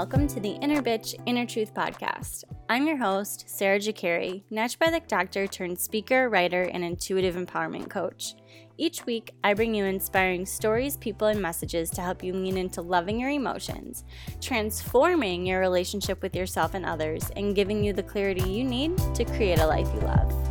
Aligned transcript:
welcome 0.00 0.26
to 0.26 0.40
the 0.40 0.52
Inner 0.62 0.80
Bitch, 0.80 1.14
Inner 1.26 1.44
Truth 1.44 1.74
podcast. 1.74 2.44
I'm 2.70 2.86
your 2.86 2.96
host, 2.96 3.44
Sarah 3.46 3.78
Jakari, 3.78 4.42
naturopathic 4.50 5.06
doctor 5.08 5.46
turned 5.46 5.78
speaker, 5.78 6.30
writer, 6.30 6.62
and 6.62 6.82
intuitive 6.82 7.34
empowerment 7.34 7.90
coach. 7.90 8.34
Each 8.78 9.04
week, 9.04 9.34
I 9.44 9.52
bring 9.52 9.74
you 9.74 9.84
inspiring 9.84 10.46
stories, 10.46 10.96
people, 10.96 11.26
and 11.26 11.42
messages 11.42 11.90
to 11.90 12.00
help 12.00 12.24
you 12.24 12.32
lean 12.32 12.56
into 12.56 12.80
loving 12.80 13.20
your 13.20 13.28
emotions, 13.28 14.04
transforming 14.40 15.44
your 15.44 15.60
relationship 15.60 16.22
with 16.22 16.34
yourself 16.34 16.72
and 16.72 16.86
others, 16.86 17.30
and 17.36 17.54
giving 17.54 17.84
you 17.84 17.92
the 17.92 18.02
clarity 18.02 18.48
you 18.48 18.64
need 18.64 18.96
to 19.14 19.26
create 19.26 19.58
a 19.58 19.66
life 19.66 19.88
you 19.92 20.00
love. 20.00 20.49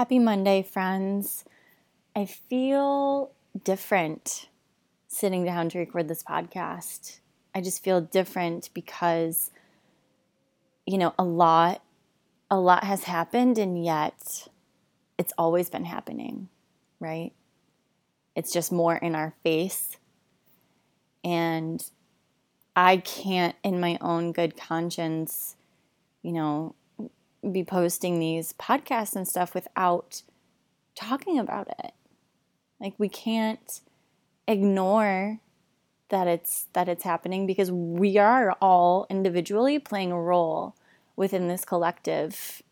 Happy 0.00 0.18
Monday, 0.18 0.62
friends. 0.62 1.44
I 2.16 2.24
feel 2.24 3.32
different 3.64 4.48
sitting 5.08 5.44
down 5.44 5.68
to 5.68 5.78
record 5.78 6.08
this 6.08 6.22
podcast. 6.22 7.18
I 7.54 7.60
just 7.60 7.84
feel 7.84 8.00
different 8.00 8.70
because, 8.72 9.50
you 10.86 10.96
know, 10.96 11.12
a 11.18 11.22
lot, 11.22 11.82
a 12.50 12.58
lot 12.58 12.84
has 12.84 13.04
happened, 13.04 13.58
and 13.58 13.84
yet 13.84 14.48
it's 15.18 15.34
always 15.36 15.68
been 15.68 15.84
happening, 15.84 16.48
right? 16.98 17.34
It's 18.34 18.54
just 18.54 18.72
more 18.72 18.96
in 18.96 19.14
our 19.14 19.34
face. 19.42 19.98
And 21.22 21.84
I 22.74 22.96
can't, 22.96 23.54
in 23.62 23.80
my 23.80 23.98
own 24.00 24.32
good 24.32 24.56
conscience, 24.56 25.56
you 26.22 26.32
know, 26.32 26.74
be 27.52 27.64
posting 27.64 28.18
these 28.18 28.52
podcasts 28.54 29.16
and 29.16 29.26
stuff 29.26 29.54
without 29.54 30.22
talking 30.94 31.38
about 31.38 31.68
it. 31.82 31.92
Like 32.80 32.94
we 32.98 33.08
can't 33.08 33.80
ignore 34.46 35.40
that 36.08 36.26
it's 36.26 36.66
that 36.72 36.88
it's 36.88 37.04
happening 37.04 37.46
because 37.46 37.70
we 37.70 38.18
are 38.18 38.52
all 38.60 39.06
individually 39.08 39.78
playing 39.78 40.12
a 40.12 40.20
role 40.20 40.74
within 41.16 41.48
this 41.48 41.64
collective 41.64 42.62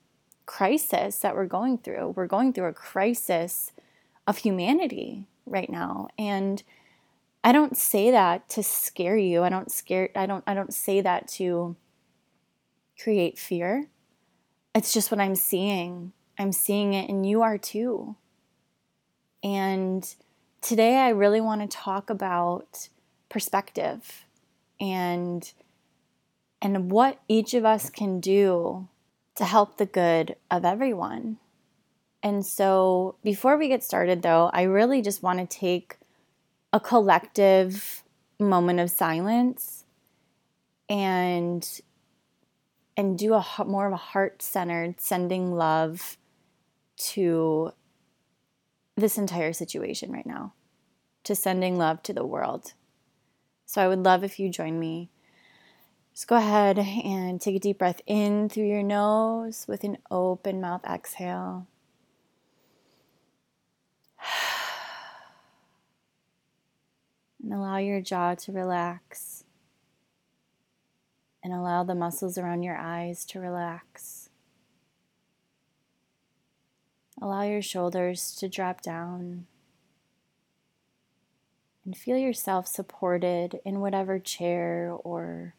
crisis 0.44 1.19
that 1.19 1.34
we're 1.34 1.47
going 1.47 1.78
through. 1.78 2.14
We're 2.16 2.27
going 2.27 2.53
through 2.53 2.66
a 2.66 2.72
crisis 2.72 3.72
of 4.27 4.38
humanity 4.38 5.27
right 5.47 5.70
now 5.70 6.08
and 6.19 6.62
I 7.44 7.53
don't 7.53 7.77
say 7.77 8.10
that 8.10 8.48
to 8.50 8.62
scare 8.62 9.16
you. 9.16 9.42
I 9.42 9.48
don't 9.48 9.70
scare 9.70 10.10
I 10.16 10.27
don't 10.27 10.44
I 10.47 10.55
don't 10.55 10.75
say 10.75 11.00
that 11.00 11.28
to 11.28 11.77
create 13.00 13.38
fear. 13.38 13.88
It's 14.74 14.92
just 14.92 15.11
what 15.11 15.20
I'm 15.20 15.34
seeing. 15.34 16.12
I'm 16.38 16.52
seeing 16.52 16.94
it, 16.94 17.08
and 17.08 17.27
you 17.27 17.42
are 17.42 17.58
too. 17.58 18.16
And 19.42 20.06
today, 20.60 20.98
I 20.98 21.10
really 21.10 21.41
want 21.41 21.60
to 21.62 21.77
talk 21.77 22.10
about 22.10 22.88
perspective 23.28 24.25
and 24.80 25.52
and 26.60 26.91
what 26.91 27.20
each 27.28 27.55
of 27.55 27.64
us 27.64 27.91
can 27.91 28.20
do 28.20 28.88
to 29.36 29.44
help 29.44 29.77
the 29.77 29.86
good 29.86 30.34
of 30.50 30.64
everyone. 30.64 31.38
And 32.22 32.44
so, 32.44 33.14
before 33.22 33.56
we 33.56 33.69
get 33.69 33.84
started, 33.84 34.22
though, 34.22 34.50
I 34.53 34.62
really 34.62 35.03
just 35.03 35.22
want 35.22 35.38
to 35.38 35.58
take 35.58 35.98
a 36.72 36.80
collective 36.80 38.03
moment 38.41 38.80
of 38.80 38.91
silence 38.91 39.84
and 40.88 41.80
and 42.98 43.16
do 43.16 43.32
a 43.32 43.46
more 43.64 43.86
of 43.86 43.92
a 43.92 43.96
heart-centered 43.96 45.00
sending 45.00 45.52
love 45.52 46.18
to 46.96 47.70
this 48.97 49.16
entire 49.16 49.53
situation 49.53 50.10
right 50.10 50.26
now 50.26 50.53
to 51.22 51.36
sending 51.36 51.78
love 51.78 52.03
to 52.03 52.12
the 52.12 52.26
world. 52.26 52.72
So 53.66 53.81
i 53.81 53.86
would 53.86 54.04
love 54.04 54.25
if 54.25 54.41
you 54.41 54.50
join 54.50 54.81
me. 54.81 55.10
Just 56.12 56.26
go 56.26 56.34
ahead 56.34 56.76
and 56.81 57.41
take 57.41 57.54
a 57.54 57.60
deep 57.60 57.78
breath 57.78 58.00
in 58.04 58.48
through 58.48 58.66
your 58.66 58.82
nose 58.82 59.66
with 59.69 59.84
an 59.84 59.98
open 60.10 60.60
mouth 60.60 60.84
exhale. 60.84 61.69
And 67.41 67.54
allow 67.54 67.76
your 67.76 68.00
jaw 68.00 68.34
to 68.34 68.53
relax 68.53 69.44
and 71.43 71.53
allow 71.53 71.84
the 71.84 71.94
muscles 71.94 72.37
around 72.38 72.62
your 72.62 72.76
eyes 72.76 73.25
to 73.26 73.41
relax. 73.41 74.28
Allow 77.21 77.43
your 77.43 77.62
shoulders 77.62 78.34
to 78.37 78.49
drop 78.49 78.81
down 78.81 79.47
and 81.84 81.97
feel 81.97 82.19
yourself 82.19 82.66
supported 82.66 83.60
in 83.65 83.81
whatever 83.81 84.19
chair 84.19 84.93
or 85.03 85.54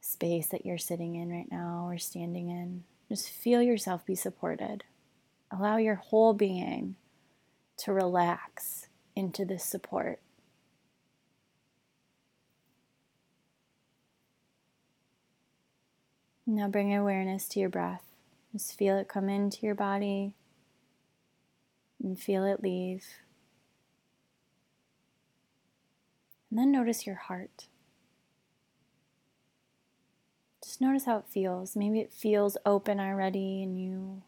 space 0.00 0.48
that 0.48 0.64
you're 0.64 0.78
sitting 0.78 1.14
in 1.14 1.30
right 1.30 1.50
now 1.50 1.86
or 1.86 1.98
standing 1.98 2.48
in. 2.48 2.84
Just 3.08 3.28
feel 3.28 3.62
yourself 3.62 4.04
be 4.06 4.14
supported. 4.14 4.84
Allow 5.50 5.76
your 5.76 5.96
whole 5.96 6.32
being 6.32 6.96
to 7.78 7.92
relax 7.92 8.88
into 9.14 9.44
this 9.44 9.64
support. 9.64 10.20
Now 16.58 16.66
bring 16.66 16.92
awareness 16.92 17.46
to 17.50 17.60
your 17.60 17.68
breath. 17.68 18.02
Just 18.52 18.76
feel 18.76 18.98
it 18.98 19.06
come 19.06 19.28
into 19.28 19.64
your 19.64 19.76
body 19.76 20.34
and 22.02 22.18
feel 22.18 22.44
it 22.44 22.60
leave. 22.60 23.04
And 26.50 26.58
then 26.58 26.72
notice 26.72 27.06
your 27.06 27.14
heart. 27.14 27.68
Just 30.60 30.80
notice 30.80 31.04
how 31.04 31.18
it 31.18 31.26
feels. 31.28 31.76
Maybe 31.76 32.00
it 32.00 32.12
feels 32.12 32.56
open 32.66 32.98
already 32.98 33.62
and 33.62 33.80
you 33.80 34.22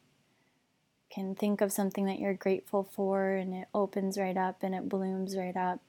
can 1.13 1.35
think 1.35 1.61
of 1.61 1.73
something 1.73 2.07
that 2.07 2.21
you're 2.21 2.35
grateful 2.35 2.85
for 2.85 3.33
and 3.33 3.53
it 3.53 3.67
opens 3.75 4.17
right 4.17 4.37
up 4.37 4.63
and 4.63 4.73
it 4.73 4.89
blooms 4.89 5.37
right 5.37 5.57
up. 5.57 5.81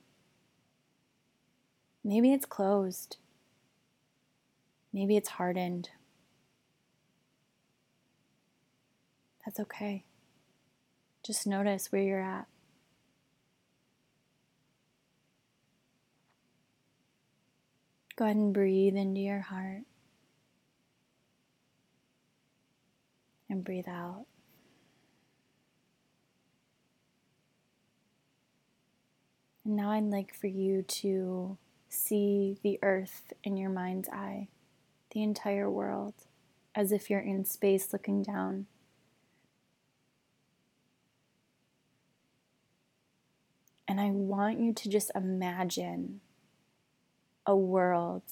Maybe 2.03 2.33
it's 2.33 2.47
closed. 2.47 3.17
Maybe 4.91 5.17
it's 5.17 5.29
hardened. 5.29 5.91
That's 9.51 9.67
okay. 9.67 10.05
Just 11.25 11.45
notice 11.45 11.91
where 11.91 12.01
you're 12.01 12.21
at. 12.21 12.47
Go 18.15 18.23
ahead 18.23 18.37
and 18.37 18.53
breathe 18.53 18.95
into 18.95 19.19
your 19.19 19.41
heart 19.41 19.81
and 23.49 23.61
breathe 23.61 23.89
out. 23.89 24.25
And 29.65 29.75
now 29.75 29.91
I'd 29.91 30.05
like 30.05 30.33
for 30.33 30.47
you 30.47 30.81
to 30.81 31.57
see 31.89 32.57
the 32.63 32.79
earth 32.81 33.33
in 33.43 33.57
your 33.57 33.69
mind's 33.69 34.07
eye, 34.07 34.47
the 35.13 35.21
entire 35.21 35.69
world, 35.69 36.13
as 36.73 36.93
if 36.93 37.09
you're 37.09 37.19
in 37.19 37.43
space 37.43 37.91
looking 37.91 38.23
down. 38.23 38.67
And 43.91 43.99
I 43.99 44.09
want 44.09 44.57
you 44.57 44.71
to 44.71 44.87
just 44.87 45.11
imagine 45.15 46.21
a 47.45 47.57
world 47.57 48.23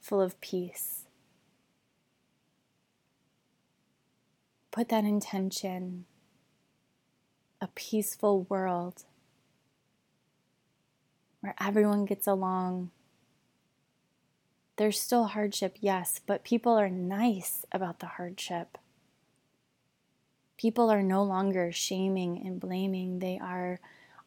full 0.00 0.20
of 0.20 0.40
peace. 0.40 1.06
Put 4.70 4.90
that 4.90 5.02
intention, 5.02 6.04
a 7.60 7.66
peaceful 7.74 8.42
world 8.48 9.02
where 11.40 11.56
everyone 11.60 12.04
gets 12.04 12.28
along. 12.28 12.92
There's 14.76 15.00
still 15.00 15.24
hardship, 15.24 15.78
yes, 15.80 16.20
but 16.24 16.44
people 16.44 16.74
are 16.74 16.88
nice 16.88 17.66
about 17.72 17.98
the 17.98 18.06
hardship. 18.06 18.78
People 20.56 20.92
are 20.92 21.02
no 21.02 21.24
longer 21.24 21.72
shaming 21.72 22.40
and 22.46 22.60
blaming, 22.60 23.18
they 23.18 23.40
are 23.42 23.80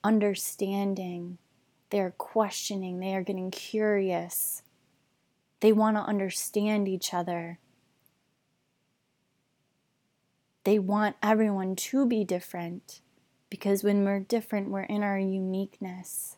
understanding, 0.06 1.40
they're 1.90 2.14
questioning, 2.18 3.00
they 3.00 3.16
are 3.16 3.24
getting 3.24 3.50
curious. 3.50 4.62
They 5.62 5.72
want 5.72 5.98
to 5.98 6.02
understand 6.02 6.88
each 6.88 7.12
other. 7.14 7.58
They 10.64 10.78
want 10.78 11.16
everyone 11.24 11.76
to 11.76 12.06
be 12.06 12.24
different 12.24 13.02
because 13.50 13.84
when 13.84 14.06
we're 14.06 14.20
different, 14.20 14.70
we're 14.70 14.84
in 14.84 15.02
our 15.02 15.18
uniqueness. 15.18 16.38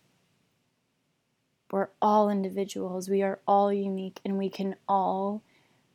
We're 1.69 1.89
all 2.01 2.29
individuals, 2.29 3.09
we 3.09 3.21
are 3.21 3.39
all 3.45 3.73
unique, 3.73 4.21
and 4.23 4.37
we 4.37 4.49
can 4.49 4.77
all 4.87 5.43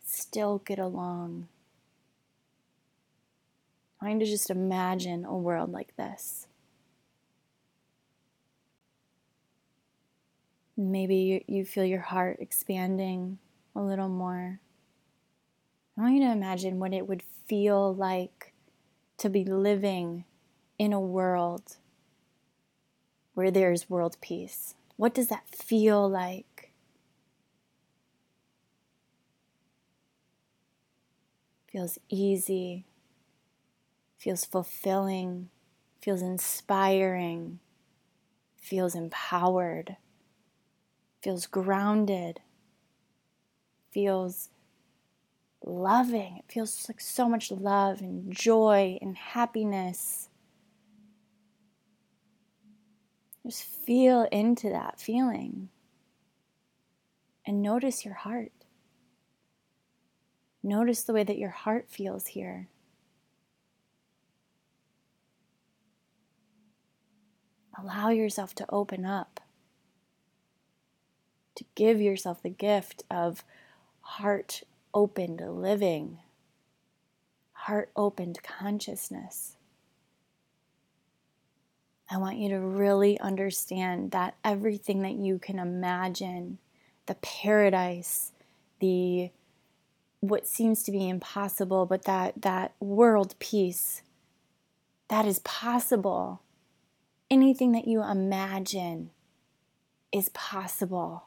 still 0.04 0.58
get 0.58 0.78
along. 0.78 1.48
Trying 3.98 4.18
to 4.18 4.26
just 4.26 4.50
imagine 4.50 5.24
a 5.24 5.36
world 5.36 5.72
like 5.72 5.96
this. 5.96 6.48
Maybe 10.76 11.44
you, 11.46 11.64
feel 11.64 11.84
your 11.84 12.00
heart 12.00 12.38
expanding 12.40 13.38
a 13.76 13.82
little 13.82 14.08
more. 14.08 14.60
I 15.96 16.00
want 16.00 16.14
you 16.14 16.20
to 16.22 16.32
imagine 16.32 16.78
what 16.78 16.94
it 16.94 17.06
would 17.06 17.22
feel 17.46 17.94
like 17.94 18.54
to 19.18 19.28
be 19.28 19.44
living 19.44 20.24
in 20.78 20.92
a 20.92 21.00
world 21.00 21.76
where 23.34 23.50
there's 23.50 23.90
world 23.90 24.16
peace. 24.20 24.74
What 24.96 25.14
does 25.14 25.28
that 25.28 25.48
feel 25.48 26.08
like? 26.08 26.70
Feels 31.70 31.98
easy, 32.08 32.84
feels 34.18 34.44
fulfilling, 34.44 35.48
feels 36.02 36.20
inspiring, 36.20 37.60
feels 38.56 38.94
empowered, 38.94 39.96
feels 41.22 41.46
grounded, 41.46 42.40
feels 43.90 44.50
loving. 45.64 46.38
It 46.38 46.52
feels 46.52 46.86
like 46.88 47.00
so 47.00 47.28
much 47.28 47.50
love 47.50 48.00
and 48.00 48.32
joy 48.32 48.98
and 49.00 49.16
happiness. 49.16 50.28
Just 53.44 53.64
feel 53.64 54.22
into 54.30 54.68
that 54.68 55.00
feeling 55.00 55.68
and 57.44 57.62
notice 57.62 58.04
your 58.04 58.14
heart. 58.14 58.52
Notice 60.62 61.02
the 61.02 61.12
way 61.12 61.24
that 61.24 61.38
your 61.38 61.50
heart 61.50 61.90
feels 61.90 62.28
here. 62.28 62.68
Allow 67.76 68.10
yourself 68.10 68.54
to 68.56 68.66
open 68.68 69.04
up, 69.04 69.40
to 71.56 71.64
give 71.74 72.00
yourself 72.00 72.42
the 72.42 72.50
gift 72.50 73.04
of 73.10 73.44
heart 74.00 74.62
opened 74.94 75.40
living, 75.40 76.18
heart 77.52 77.90
opened 77.96 78.42
consciousness. 78.42 79.56
I 82.10 82.18
want 82.18 82.36
you 82.36 82.50
to 82.50 82.58
really 82.58 83.18
understand 83.20 84.10
that 84.10 84.34
everything 84.44 85.02
that 85.02 85.14
you 85.14 85.38
can 85.38 85.58
imagine, 85.58 86.58
the 87.06 87.14
paradise, 87.16 88.32
the 88.80 89.30
what 90.20 90.46
seems 90.46 90.82
to 90.84 90.92
be 90.92 91.08
impossible, 91.08 91.86
but 91.86 92.04
that 92.04 92.42
that 92.42 92.74
world 92.80 93.34
peace 93.38 94.02
that 95.12 95.26
is 95.26 95.40
possible. 95.40 96.40
Anything 97.30 97.72
that 97.72 97.86
you 97.86 98.02
imagine 98.02 99.10
is 100.10 100.30
possible. 100.30 101.24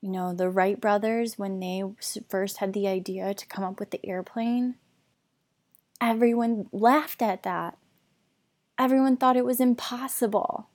You 0.00 0.08
know, 0.08 0.32
the 0.32 0.48
Wright 0.48 0.80
brothers, 0.80 1.38
when 1.38 1.60
they 1.60 1.82
first 2.28 2.58
had 2.58 2.72
the 2.72 2.88
idea 2.88 3.34
to 3.34 3.46
come 3.46 3.64
up 3.64 3.78
with 3.78 3.90
the 3.90 4.04
airplane, 4.04 4.76
everyone 6.00 6.68
laughed 6.72 7.20
at 7.20 7.42
that. 7.42 7.76
Everyone 8.78 9.18
thought 9.18 9.36
it 9.36 9.44
was 9.44 9.60
impossible. 9.60 10.70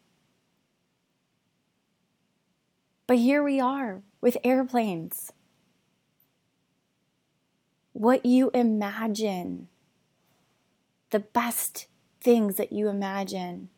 But 3.07 3.17
here 3.17 3.43
we 3.43 3.59
are 3.59 4.03
with 4.21 4.37
airplanes. 4.43 5.31
What 7.93 8.25
you 8.25 8.51
imagine, 8.53 9.69
the 11.09 11.19
best 11.19 11.87
things 12.21 12.57
that 12.57 12.71
you 12.71 12.89
imagine, 12.89 13.69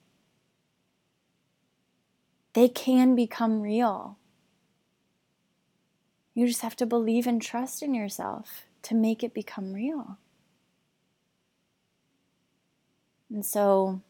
they 2.54 2.68
can 2.68 3.16
become 3.16 3.62
real. 3.62 4.18
You 6.38 6.45
just 6.45 6.62
have 6.62 6.75
to 6.75 6.86
believe 6.86 7.25
and 7.25 7.42
trust 7.42 7.81
in 7.81 7.95
yourself 7.95 8.68
to 8.84 8.94
make 8.94 9.24
it 9.24 9.34
become 9.34 9.74
real. 9.74 10.19
And 13.31 13.44
so 13.44 14.01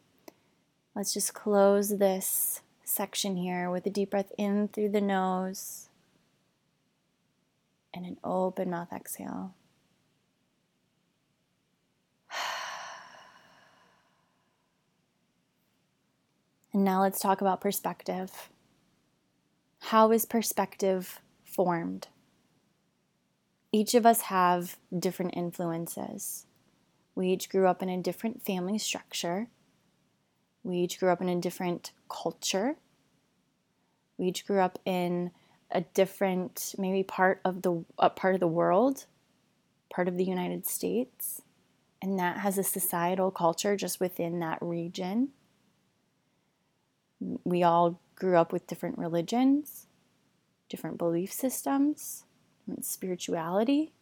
let's 0.94 1.14
just 1.14 1.32
close 1.32 1.96
this 1.96 2.60
section 2.84 3.38
here 3.38 3.70
with 3.70 3.86
a 3.86 3.90
deep 3.90 4.10
breath 4.10 4.30
in 4.36 4.68
through 4.68 4.90
the 4.90 5.00
nose 5.00 5.88
and 7.94 8.04
an 8.04 8.18
open 8.22 8.68
mouth 8.68 8.92
exhale. 8.92 9.54
And 16.74 16.84
now 16.84 17.00
let's 17.00 17.20
talk 17.20 17.40
about 17.40 17.62
perspective. 17.62 18.50
How 19.80 20.12
is 20.12 20.26
perspective 20.26 21.22
formed? 21.46 22.08
Each 23.72 23.94
of 23.94 24.06
us 24.06 24.22
have 24.22 24.76
different 24.96 25.36
influences. 25.36 26.46
We 27.14 27.28
each 27.28 27.50
grew 27.50 27.66
up 27.66 27.82
in 27.82 27.88
a 27.88 28.00
different 28.00 28.42
family 28.44 28.78
structure. 28.78 29.48
We 30.62 30.78
each 30.78 30.98
grew 30.98 31.10
up 31.10 31.20
in 31.20 31.28
a 31.28 31.40
different 31.40 31.92
culture. 32.08 32.76
We 34.16 34.26
each 34.26 34.46
grew 34.46 34.60
up 34.60 34.78
in 34.84 35.32
a 35.70 35.82
different, 35.82 36.74
maybe 36.78 37.02
part 37.02 37.40
of 37.44 37.62
the 37.62 37.84
part 38.16 38.34
of 38.34 38.40
the 38.40 38.46
world, 38.48 39.06
part 39.90 40.08
of 40.08 40.16
the 40.16 40.24
United 40.24 40.66
States, 40.66 41.42
and 42.00 42.18
that 42.18 42.38
has 42.38 42.56
a 42.56 42.62
societal 42.62 43.30
culture 43.30 43.76
just 43.76 44.00
within 44.00 44.38
that 44.40 44.58
region. 44.60 45.30
We 47.44 47.62
all 47.62 48.00
grew 48.14 48.36
up 48.36 48.52
with 48.52 48.66
different 48.66 48.96
religions, 48.96 49.86
different 50.68 50.98
belief 50.98 51.32
systems, 51.32 52.24
spirituality. 52.80 53.92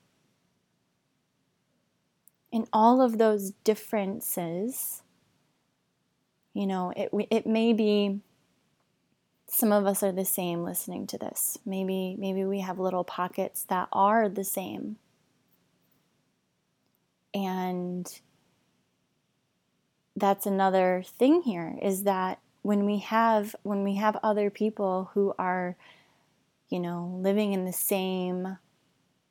In 2.52 2.66
all 2.72 3.00
of 3.00 3.18
those 3.18 3.52
differences, 3.64 5.02
you 6.54 6.66
know, 6.66 6.92
it, 6.96 7.10
it 7.30 7.46
may 7.46 7.72
be 7.72 8.20
some 9.48 9.72
of 9.72 9.86
us 9.86 10.02
are 10.02 10.12
the 10.12 10.24
same 10.24 10.62
listening 10.62 11.06
to 11.08 11.18
this. 11.18 11.58
Maybe 11.64 12.16
maybe 12.18 12.44
we 12.44 12.60
have 12.60 12.78
little 12.78 13.04
pockets 13.04 13.64
that 13.64 13.88
are 13.92 14.28
the 14.28 14.44
same. 14.44 14.96
And 17.32 18.10
that's 20.16 20.46
another 20.46 21.04
thing 21.06 21.42
here 21.42 21.78
is 21.82 22.04
that 22.04 22.40
when 22.62 22.86
we 22.86 22.98
have 22.98 23.54
when 23.62 23.84
we 23.84 23.96
have 23.96 24.18
other 24.22 24.50
people 24.50 25.10
who 25.14 25.34
are 25.38 25.76
you 26.68 26.80
know, 26.80 27.18
living 27.20 27.52
in 27.52 27.64
the 27.64 27.72
same 27.72 28.58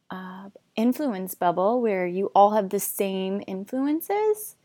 uh, 0.10 0.50
influence 0.75 1.36
bubble 1.36 1.82
where 1.82 2.06
you 2.06 2.32
all 2.36 2.51
have 2.51 2.70
the 2.70 2.80
same 2.80 3.44
influences, 3.48 4.56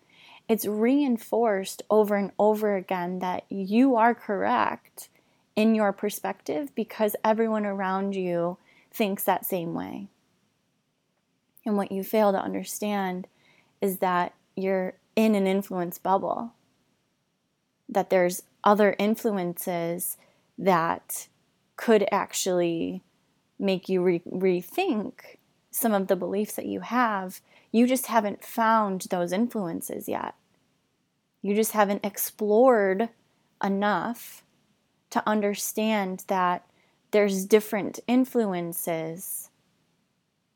it's 0.49 0.67
reinforced 0.67 1.83
over 1.91 2.17
and 2.17 2.33
over 2.39 2.77
again 2.77 3.21
that 3.21 3.45
you 3.49 3.97
are 3.97 4.15
correct 4.15 5.09
in 5.57 5.75
your 5.75 5.93
perspective 5.93 6.75
because 6.75 7.15
everyone 7.25 7.67
around 7.67 8.15
you 8.15 8.59
thinks 8.91 9.25
that 9.25 9.45
same 9.45 9.75
way. 9.75 10.09
And 11.65 11.77
what 11.77 11.93
you 11.93 12.03
fail 12.03 12.33
to 12.33 12.39
understand 12.39 13.27
is 13.81 13.99
that 13.99 14.35
you're 14.57 14.95
in 15.17 15.35
an 15.35 15.47
influence 15.47 15.99
bubble, 15.99 16.55
that 17.89 18.11
there's 18.11 18.43
other 18.65 18.97
influences 18.99 20.17
that 20.59 21.29
could 21.81 22.07
actually 22.13 23.03
make 23.59 23.89
you 23.89 24.03
re- 24.03 24.23
rethink 24.31 25.39
some 25.71 25.95
of 25.95 26.09
the 26.09 26.17
beliefs 26.17 26.55
that 26.57 26.67
you 26.67 26.81
have. 26.81 27.41
You 27.73 27.87
just 27.87 28.07
haven't 28.07 28.45
found 28.45 29.07
those 29.09 29.33
influences 29.33 30.07
yet. 30.07 30.35
You 31.41 31.55
just 31.55 31.73
haven't 31.73 32.05
explored 32.05 33.09
enough 33.65 34.45
to 35.09 35.27
understand 35.27 36.25
that 36.27 36.67
there's 37.13 37.47
different 37.47 37.99
influences 38.07 39.49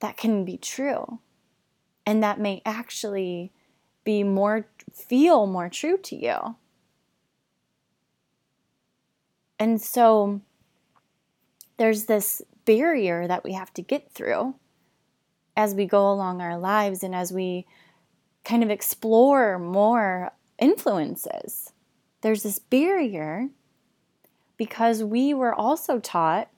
that 0.01 0.19
can 0.19 0.45
be 0.45 0.59
true 0.59 1.21
and 2.05 2.23
that 2.23 2.39
may 2.39 2.61
actually 2.67 3.51
be 4.05 4.23
more 4.23 4.67
feel 4.93 5.47
more 5.47 5.71
true 5.71 5.97
to 5.97 6.17
you. 6.17 6.57
And 9.59 9.81
so 9.81 10.43
there's 11.77 12.05
this 12.05 12.43
barrier 12.65 13.27
that 13.27 13.45
we 13.45 13.53
have 13.53 13.73
to 13.75 13.83
get 13.83 14.11
through 14.13 14.55
as 15.57 15.75
we 15.75 15.87
go 15.87 16.11
along 16.11 16.41
our 16.41 16.59
lives 16.59 17.03
and 17.03 17.15
as 17.15 17.33
we 17.33 17.67
kind 18.45 18.63
of 18.63 18.71
explore 18.71 19.59
more 19.59 20.33
influences. 20.59 21.73
There's 22.21 22.43
this 22.43 22.59
barrier 22.59 23.49
because 24.57 25.03
we 25.03 25.35
were 25.35 25.55
also 25.55 25.99
taught 25.99 26.49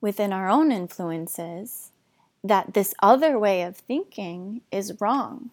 within 0.00 0.32
our 0.32 0.48
own 0.48 0.72
influences 0.72 1.90
that 2.44 2.74
this 2.74 2.94
other 3.02 3.38
way 3.38 3.62
of 3.62 3.76
thinking 3.76 4.62
is 4.70 5.00
wrong. 5.00 5.50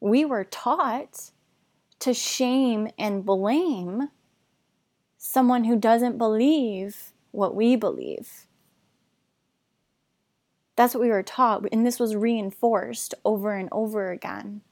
We 0.00 0.24
were 0.24 0.44
taught 0.44 1.30
to 2.00 2.14
shame 2.14 2.88
and 2.98 3.24
blame 3.24 4.10
someone 5.16 5.64
who 5.64 5.76
doesn't 5.76 6.18
believe 6.18 7.13
what 7.34 7.54
we 7.54 7.76
believe. 7.76 8.46
That's 10.76 10.94
what 10.94 11.02
we 11.02 11.10
were 11.10 11.22
taught, 11.22 11.64
and 11.72 11.86
this 11.86 12.00
was 12.00 12.16
reinforced 12.16 13.14
over 13.24 13.54
and 13.54 13.68
over 13.70 14.10
again. 14.10 14.62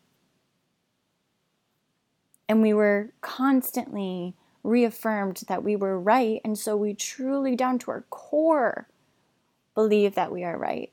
And 2.49 2.63
we 2.63 2.73
were 2.73 3.13
constantly 3.21 4.35
reaffirmed 4.63 5.43
that 5.49 5.63
we 5.63 5.77
were 5.77 5.99
right, 5.99 6.41
and 6.45 6.59
so 6.59 6.77
we 6.77 6.95
truly, 6.95 7.57
down 7.57 7.79
to 7.81 7.91
our 7.91 8.05
core, 8.11 8.89
believe 9.75 10.15
that 10.15 10.33
we 10.33 10.45
are 10.45 10.59
right. 10.59 10.93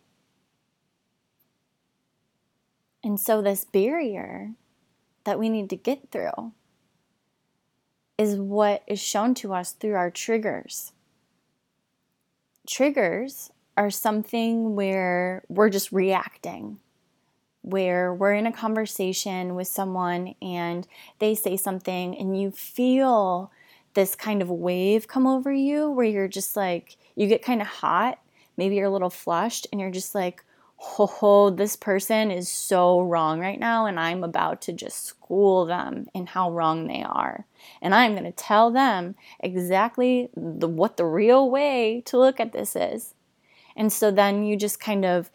And 3.04 3.20
so, 3.20 3.42
this 3.42 3.66
barrier 3.66 4.54
that 5.24 5.40
we 5.40 5.50
need 5.50 5.70
to 5.70 5.76
get 5.76 6.12
through 6.12 6.54
is 8.18 8.36
what 8.36 8.84
is 8.88 9.00
shown 9.00 9.34
to 9.36 9.54
us 9.54 9.72
through 9.72 9.96
our 9.96 10.12
triggers. 10.12 10.92
Triggers 12.70 13.52
are 13.76 13.90
something 13.90 14.76
where 14.76 15.44
we're 15.50 15.72
just 15.72 15.92
reacting, 15.92 16.78
where 17.64 18.14
we're 18.14 18.36
in 18.36 18.46
a 18.46 18.52
conversation 18.52 19.56
with 19.56 19.68
someone 19.68 20.36
and 20.40 20.88
they 21.18 21.34
say 21.34 21.58
something 21.58 22.16
and 22.16 22.40
you 22.40 22.52
feel 22.52 23.52
this 23.96 24.14
kind 24.14 24.44
of 24.44 24.52
wave 24.52 25.08
come 25.08 25.26
over 25.26 25.52
you 25.52 25.90
where 25.90 26.06
you're 26.06 26.28
just 26.28 26.56
like, 26.56 26.96
you 27.16 27.26
get 27.26 27.44
kind 27.44 27.60
of 27.60 27.68
hot, 27.68 28.20
maybe 28.56 28.76
you're 28.76 28.86
a 28.86 28.92
little 28.92 29.10
flushed, 29.10 29.66
and 29.72 29.82
you're 29.82 29.90
just 29.90 30.14
like, 30.14 30.46
oh, 30.82 31.50
this 31.50 31.76
person 31.76 32.32
is 32.32 32.50
so 32.50 33.02
wrong 33.02 33.40
right 33.40 33.60
now, 33.60 33.86
and 33.86 34.00
I'm 34.00 34.24
about 34.24 34.62
to 34.64 34.74
just 34.74 35.06
school 35.06 35.66
them 35.66 36.08
in 36.14 36.28
how 36.28 36.52
wrong 36.52 36.88
they 36.88 37.04
are. 37.04 37.46
And 37.82 37.94
I'm 37.94 38.14
going 38.14 38.24
to 38.24 38.32
tell 38.32 38.72
them 38.72 39.16
exactly 39.40 40.30
the, 40.36 40.68
what 40.68 40.98
the 40.98 41.06
real 41.06 41.50
way 41.50 42.02
to 42.06 42.18
look 42.18 42.40
at 42.40 42.54
this 42.54 42.76
is. 42.76 43.14
And 43.76 43.92
so 43.92 44.12
then 44.12 44.44
you 44.44 44.56
just 44.56 44.80
kind 44.80 45.06
of 45.06 45.30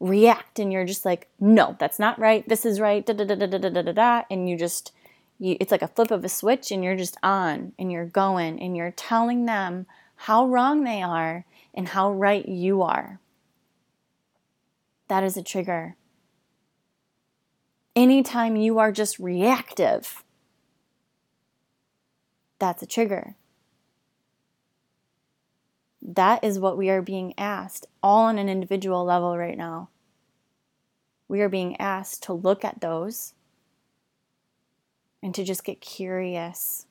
react 0.00 0.58
and 0.58 0.72
you're 0.72 0.84
just 0.84 1.04
like, 1.04 1.28
no, 1.40 1.76
that's 1.78 1.98
not 1.98 2.18
right. 2.18 2.48
This 2.48 2.64
is 2.64 2.80
right. 2.80 3.04
Da 3.04 3.12
da 3.12 3.24
da 3.24 3.34
da 3.34 3.46
da 3.46 3.68
da 3.68 3.82
da 3.82 3.92
da. 3.92 4.22
And 4.30 4.48
you 4.48 4.56
just, 4.56 4.92
you, 5.38 5.56
it's 5.60 5.72
like 5.72 5.82
a 5.82 5.88
flip 5.88 6.10
of 6.10 6.24
a 6.24 6.28
switch 6.28 6.70
and 6.70 6.84
you're 6.84 6.96
just 6.96 7.16
on 7.22 7.72
and 7.78 7.90
you're 7.90 8.06
going 8.06 8.60
and 8.60 8.76
you're 8.76 8.92
telling 8.92 9.46
them 9.46 9.86
how 10.14 10.46
wrong 10.46 10.84
they 10.84 11.02
are 11.02 11.44
and 11.74 11.88
how 11.88 12.12
right 12.12 12.46
you 12.48 12.82
are. 12.82 13.20
That 15.08 15.24
is 15.24 15.36
a 15.36 15.42
trigger. 15.42 15.96
Anytime 17.96 18.56
you 18.56 18.78
are 18.78 18.92
just 18.92 19.18
reactive, 19.18 20.22
that's 22.58 22.82
a 22.82 22.86
trigger. 22.86 23.34
That 26.00 26.44
is 26.44 26.58
what 26.58 26.78
we 26.78 26.90
are 26.90 27.02
being 27.02 27.34
asked, 27.36 27.86
all 28.02 28.26
on 28.26 28.38
an 28.38 28.48
individual 28.48 29.04
level 29.04 29.36
right 29.36 29.58
now. 29.58 29.88
We 31.26 31.40
are 31.40 31.48
being 31.48 31.78
asked 31.80 32.22
to 32.24 32.32
look 32.32 32.64
at 32.64 32.80
those 32.80 33.34
and 35.22 35.34
to 35.34 35.44
just 35.44 35.64
get 35.64 35.80
curious, 35.80 36.86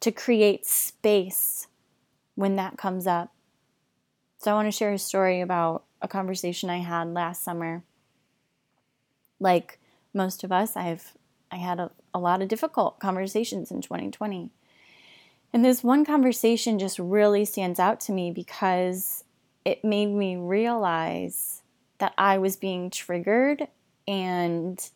to 0.00 0.10
create 0.10 0.66
space 0.66 1.66
when 2.34 2.56
that 2.56 2.78
comes 2.78 3.06
up. 3.06 3.32
So, 4.38 4.50
I 4.50 4.54
want 4.54 4.66
to 4.66 4.72
share 4.72 4.92
a 4.92 4.98
story 4.98 5.40
about 5.40 5.85
a 6.00 6.08
conversation 6.08 6.70
I 6.70 6.78
had 6.78 7.12
last 7.12 7.42
summer. 7.42 7.82
Like 9.40 9.78
most 10.14 10.44
of 10.44 10.52
us, 10.52 10.76
I've 10.76 11.14
I 11.50 11.56
had 11.56 11.78
a, 11.78 11.90
a 12.12 12.18
lot 12.18 12.42
of 12.42 12.48
difficult 12.48 12.98
conversations 12.98 13.70
in 13.70 13.80
2020. 13.80 14.50
And 15.52 15.64
this 15.64 15.82
one 15.84 16.04
conversation 16.04 16.78
just 16.78 16.98
really 16.98 17.44
stands 17.44 17.78
out 17.78 18.00
to 18.00 18.12
me 18.12 18.30
because 18.30 19.24
it 19.64 19.84
made 19.84 20.06
me 20.06 20.36
realize 20.36 21.62
that 21.98 22.12
I 22.18 22.38
was 22.38 22.56
being 22.56 22.90
triggered 22.90 23.68
and 24.06 24.90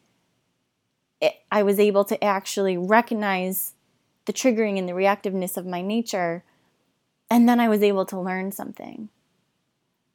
it, 1.20 1.34
I 1.50 1.62
was 1.62 1.78
able 1.78 2.04
to 2.04 2.22
actually 2.22 2.76
recognize 2.76 3.74
the 4.26 4.32
triggering 4.32 4.78
and 4.78 4.88
the 4.88 4.92
reactiveness 4.92 5.56
of 5.56 5.66
my 5.66 5.82
nature. 5.82 6.44
And 7.30 7.48
then 7.48 7.60
I 7.60 7.68
was 7.68 7.82
able 7.82 8.04
to 8.06 8.20
learn 8.20 8.52
something. 8.52 9.08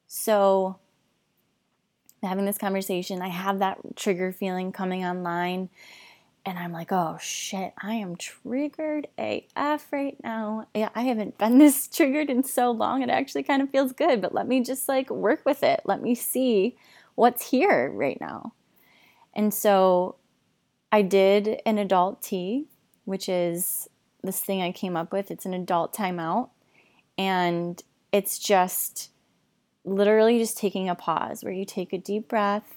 So, 0.06 0.78
having 2.22 2.44
this 2.44 2.58
conversation, 2.58 3.22
I 3.22 3.28
have 3.28 3.58
that 3.58 3.78
trigger 3.96 4.32
feeling 4.32 4.72
coming 4.72 5.04
online. 5.04 5.68
And 6.44 6.56
I'm 6.58 6.70
like, 6.70 6.92
oh 6.92 7.18
shit, 7.20 7.72
I 7.76 7.94
am 7.94 8.14
triggered 8.14 9.08
AF 9.18 9.92
right 9.92 10.16
now. 10.22 10.68
Yeah, 10.74 10.90
I 10.94 11.02
haven't 11.02 11.38
been 11.38 11.58
this 11.58 11.88
triggered 11.88 12.30
in 12.30 12.44
so 12.44 12.70
long. 12.70 13.02
It 13.02 13.10
actually 13.10 13.42
kind 13.42 13.62
of 13.62 13.70
feels 13.70 13.92
good, 13.92 14.20
but 14.20 14.32
let 14.32 14.46
me 14.46 14.62
just 14.62 14.88
like 14.88 15.10
work 15.10 15.44
with 15.44 15.64
it. 15.64 15.80
Let 15.84 16.00
me 16.02 16.14
see 16.14 16.76
what's 17.16 17.50
here 17.50 17.90
right 17.90 18.20
now. 18.20 18.52
And 19.34 19.52
so 19.52 20.16
I 20.92 21.02
did 21.02 21.60
an 21.66 21.78
adult 21.78 22.22
tea, 22.22 22.68
which 23.04 23.28
is 23.28 23.88
this 24.22 24.38
thing 24.38 24.62
I 24.62 24.70
came 24.70 24.96
up 24.96 25.12
with. 25.12 25.32
It's 25.32 25.46
an 25.46 25.54
adult 25.54 25.94
timeout. 25.94 26.50
And 27.18 27.82
it's 28.12 28.38
just 28.38 29.10
literally 29.86 30.38
just 30.38 30.58
taking 30.58 30.88
a 30.88 30.94
pause 30.94 31.42
where 31.42 31.52
you 31.52 31.64
take 31.64 31.92
a 31.92 31.98
deep 31.98 32.28
breath. 32.28 32.74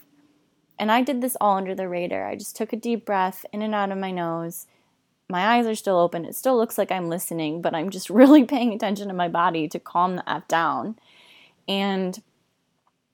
And 0.77 0.91
I 0.91 1.01
did 1.01 1.21
this 1.21 1.35
all 1.41 1.57
under 1.57 1.75
the 1.75 1.89
radar. 1.89 2.25
I 2.25 2.35
just 2.35 2.55
took 2.55 2.71
a 2.71 2.77
deep 2.77 3.05
breath 3.05 3.45
in 3.51 3.61
and 3.61 3.75
out 3.75 3.91
of 3.91 3.97
my 3.97 4.11
nose. 4.11 4.67
My 5.27 5.57
eyes 5.57 5.65
are 5.65 5.75
still 5.75 5.97
open. 5.97 6.23
It 6.23 6.35
still 6.35 6.55
looks 6.55 6.77
like 6.77 6.91
I'm 6.91 7.09
listening, 7.09 7.61
but 7.61 7.75
I'm 7.75 7.89
just 7.89 8.09
really 8.11 8.45
paying 8.45 8.71
attention 8.71 9.09
to 9.09 9.13
my 9.13 9.27
body 9.27 9.67
to 9.67 9.79
calm 9.79 10.15
the 10.15 10.29
F 10.29 10.47
down. 10.47 10.95
And 11.67 12.21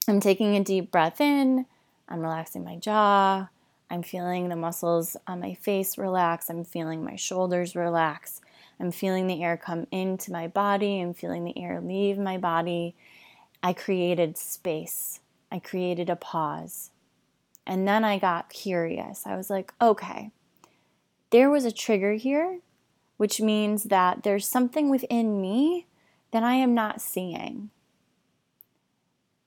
I'm 0.07 0.19
taking 0.19 0.55
a 0.55 0.63
deep 0.63 0.91
breath 0.91 1.19
in. 1.19 1.65
I'm 2.07 2.19
relaxing 2.19 2.63
my 2.63 2.75
jaw. 2.75 3.49
I'm 3.89 4.03
feeling 4.03 4.49
the 4.49 4.55
muscles 4.55 5.15
on 5.25 5.39
my 5.39 5.53
face 5.55 5.97
relax. 5.97 6.49
I'm 6.49 6.63
feeling 6.63 7.03
my 7.03 7.15
shoulders 7.15 7.75
relax. 7.75 8.41
I'm 8.79 8.91
feeling 8.91 9.27
the 9.27 9.43
air 9.43 9.57
come 9.57 9.87
into 9.91 10.31
my 10.31 10.47
body. 10.47 11.01
I'm 11.01 11.13
feeling 11.13 11.45
the 11.45 11.57
air 11.57 11.79
leave 11.81 12.17
my 12.17 12.37
body. 12.37 12.95
I 13.65 13.73
created 13.73 14.37
space, 14.37 15.21
I 15.51 15.57
created 15.57 16.07
a 16.07 16.15
pause. 16.15 16.91
And 17.65 17.87
then 17.87 18.03
I 18.03 18.19
got 18.19 18.51
curious. 18.51 19.23
I 19.25 19.35
was 19.35 19.49
like, 19.49 19.73
okay, 19.81 20.29
there 21.31 21.49
was 21.49 21.65
a 21.65 21.71
trigger 21.71 22.13
here, 22.13 22.59
which 23.17 23.41
means 23.41 23.85
that 23.85 24.21
there's 24.21 24.47
something 24.47 24.91
within 24.91 25.41
me 25.41 25.87
that 26.29 26.43
I 26.43 26.53
am 26.53 26.75
not 26.75 27.01
seeing. 27.01 27.71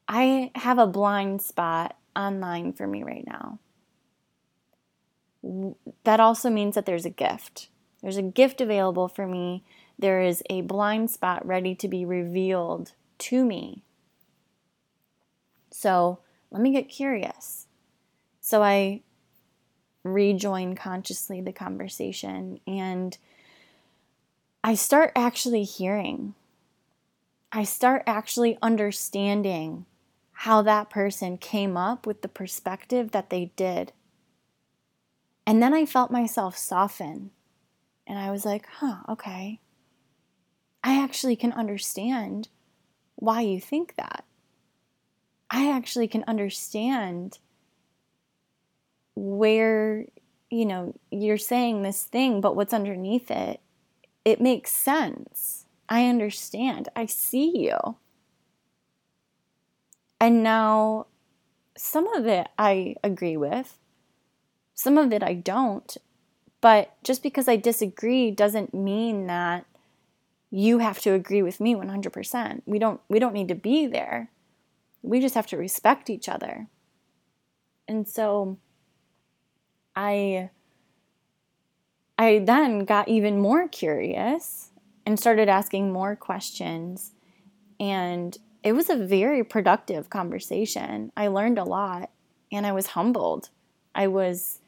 I 0.09 0.51
have 0.57 0.79
a 0.79 0.87
blind 0.89 1.41
spot 1.41 1.97
online 2.17 2.73
for 2.73 2.89
me 2.89 3.05
right 3.05 3.25
now. 3.25 3.61
That 6.03 6.19
also 6.19 6.51
means 6.51 6.75
that 6.75 6.87
there's 6.87 7.07
a 7.07 7.11
gift. 7.11 7.69
There's 8.03 8.17
a 8.17 8.23
gift 8.23 8.61
available 8.61 9.07
for 9.07 9.29
me. 9.29 9.63
There 9.97 10.21
is 10.21 10.43
a 10.51 10.63
blind 10.63 11.09
spot 11.13 11.47
ready 11.47 11.77
to 11.77 11.87
be 11.87 12.05
revealed 12.05 12.95
to 13.19 13.45
me 13.45 13.85
so 15.71 16.21
let 16.51 16.63
me 16.63 16.73
get 16.73 16.89
curious. 16.89 17.67
So 18.41 18.63
I 18.63 19.03
rejoin 20.05 20.75
consciously 20.75 21.41
the 21.41 21.53
conversation 21.53 22.61
and 22.67 23.17
I 24.65 24.75
start 24.75 25.13
actually 25.15 25.65
hearing. 25.65 26.35
I 27.53 27.65
start 27.65 28.03
actually 28.07 28.59
understanding 28.61 29.87
how 30.33 30.63
that 30.63 30.91
person 30.91 31.39
came 31.39 31.77
up 31.77 32.07
with 32.07 32.23
the 32.23 32.29
perspective 32.29 33.11
that 33.11 33.31
they 33.31 33.53
did. 33.57 33.93
And 35.47 35.63
then 35.63 35.73
I 35.75 35.87
felt 35.87 36.11
myself 36.11 36.57
soften. 36.57 37.31
And 38.07 38.19
I 38.19 38.31
was 38.31 38.45
like, 38.45 38.67
huh, 38.79 38.99
okay. 39.09 39.61
I 40.85 41.03
actually 41.03 41.37
can 41.37 41.53
understand 41.53 42.49
why 43.17 43.41
you 43.41 43.61
think 43.61 43.97
that. 43.97 44.25
I 45.51 45.71
actually 45.71 46.09
can 46.09 46.25
understand 46.27 47.39
where, 49.15 50.07
you 50.51 50.67
know, 50.67 50.95
you're 51.11 51.39
saying 51.39 51.83
this 51.83 52.05
thing, 52.05 52.41
but 52.41 52.55
what's 52.55 52.75
underneath 52.75 53.31
it, 53.31 53.61
it 54.25 54.41
makes 54.41 54.73
sense. 54.73 55.67
I 55.89 56.07
understand. 56.07 56.89
I 56.95 57.07
see 57.07 57.67
you. 57.67 57.97
And 60.21 60.43
now, 60.43 61.07
some 61.77 62.13
of 62.15 62.27
it 62.27 62.49
I 62.59 62.97
agree 63.03 63.37
with, 63.37 63.79
some 64.75 64.99
of 64.99 65.13
it 65.13 65.23
I 65.23 65.35
don't. 65.35 65.97
But 66.61 66.95
just 67.05 67.23
because 67.23 67.49
I 67.49 67.57
disagree 67.57 68.31
doesn't 68.31 68.75
mean 68.75 69.29
that 69.29 69.65
you 70.51 70.79
have 70.79 70.99
to 71.01 71.13
agree 71.13 71.43
with 71.43 71.61
me 71.61 71.75
100%. 71.75 72.63
We 72.67 72.79
don't 72.79 73.01
we 73.09 73.19
don't 73.19 73.35
need 73.35 73.49
to 73.49 73.55
be 73.55 73.87
there. 73.87 74.31
We 75.03 75.21
just 75.21 75.35
have 75.35 75.47
to 75.49 75.57
respect 75.57 76.11
each 76.11 76.29
other. 76.29 76.69
And 77.87 78.07
so 78.07 78.59
I 79.97 80.51
I 82.19 82.41
then 82.41 82.85
got 82.85 83.09
even 83.09 83.41
more 83.41 83.69
curious 83.69 84.71
and 85.07 85.19
started 85.19 85.49
asking 85.49 85.93
more 85.93 86.17
questions 86.17 87.13
and 87.81 88.37
it 88.63 88.73
was 88.73 88.91
a 88.91 88.97
very 88.97 89.45
productive 89.45 90.11
conversation. 90.11 91.13
I 91.17 91.29
learned 91.29 91.59
a 91.59 91.65
lot 91.65 92.11
and 92.51 92.67
I 92.67 92.73
was 92.73 92.89
humbled. 92.89 93.51
I 93.95 94.09
was 94.09 94.61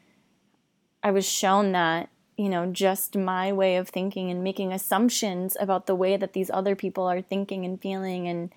I 1.03 1.11
was 1.11 1.27
shown 1.29 1.73
that, 1.73 2.11
you 2.37 2.49
know, 2.49 2.67
just 2.67 3.17
my 3.17 3.53
way 3.53 3.77
of 3.77 3.89
thinking 3.89 4.31
and 4.31 4.45
making 4.45 4.73
assumptions 4.73 5.57
about 5.59 5.87
the 5.87 5.95
way 5.95 6.17
that 6.17 6.35
these 6.35 6.51
other 6.51 6.77
people 6.77 7.05
are 7.05 7.23
thinking 7.23 7.65
and 7.65 7.81
feeling 7.81 8.29
and 8.29 8.53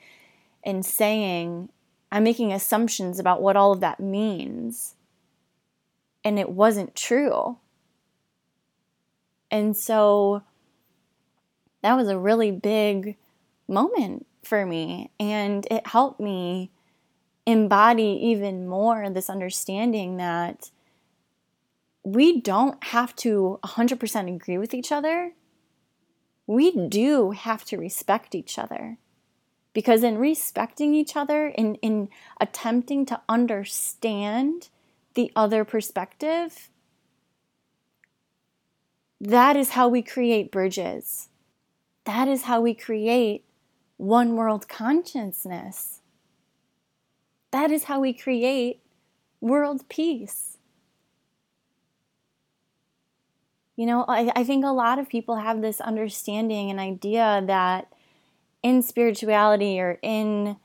and 0.64 0.86
saying, 0.86 1.70
I'm 2.12 2.24
making 2.24 2.54
assumptions 2.54 3.20
about 3.20 3.42
what 3.42 3.56
all 3.56 3.72
of 3.72 3.80
that 3.82 4.00
means. 4.00 4.96
And 6.24 6.40
it 6.40 6.50
wasn't 6.50 6.96
true. 6.96 7.58
And 9.52 9.76
so 9.76 10.44
that 11.82 11.96
was 11.96 12.08
a 12.08 12.18
really 12.18 12.52
big 12.52 13.18
moment 13.68 14.26
for 14.44 14.66
me. 14.66 15.12
And 15.20 15.68
it 15.70 15.88
helped 15.88 16.20
me 16.20 16.72
embody 17.46 18.20
even 18.22 18.68
more 18.68 19.10
this 19.10 19.30
understanding 19.30 20.18
that 20.18 20.72
we 22.04 22.42
don't 22.42 22.84
have 22.86 23.16
to 23.18 23.60
100% 23.64 24.36
agree 24.36 24.58
with 24.58 24.74
each 24.74 24.92
other. 24.92 25.34
We 26.48 26.88
do 26.88 27.32
have 27.32 27.64
to 27.66 27.78
respect 27.78 28.36
each 28.36 28.60
other. 28.60 28.98
Because 29.74 30.04
in 30.04 30.18
respecting 30.18 30.94
each 30.94 31.16
other, 31.16 31.48
in, 31.48 31.76
in 31.76 32.10
attempting 32.40 33.06
to 33.08 33.22
understand 33.28 34.70
the 35.16 35.32
other 35.36 35.66
perspective, 35.66 36.70
that 39.20 39.56
is 39.56 39.72
how 39.72 39.88
we 39.88 40.02
create 40.02 40.52
bridges. 40.52 41.30
That 42.06 42.28
is 42.28 42.44
how 42.44 42.62
we 42.62 42.74
create 42.74 43.46
one 43.98 44.36
world 44.36 44.68
consciousness. 44.68 46.02
That 47.52 47.72
is 47.72 47.86
how 47.86 48.00
we 48.00 48.14
create 48.14 48.82
world 49.40 49.88
peace. 49.88 50.58
You 53.76 53.86
know, 53.86 54.06
I, 54.08 54.32
I 54.36 54.44
think 54.44 54.66
a 54.66 54.70
lot 54.70 55.00
of 55.00 55.10
people 55.10 55.38
have 55.38 55.62
this 55.62 55.80
understanding 55.80 56.70
and 56.70 56.80
idea 56.80 57.44
that 57.46 57.93
in 58.64 58.82
spirituality 58.82 59.80
or 59.80 60.00
in 60.02 60.58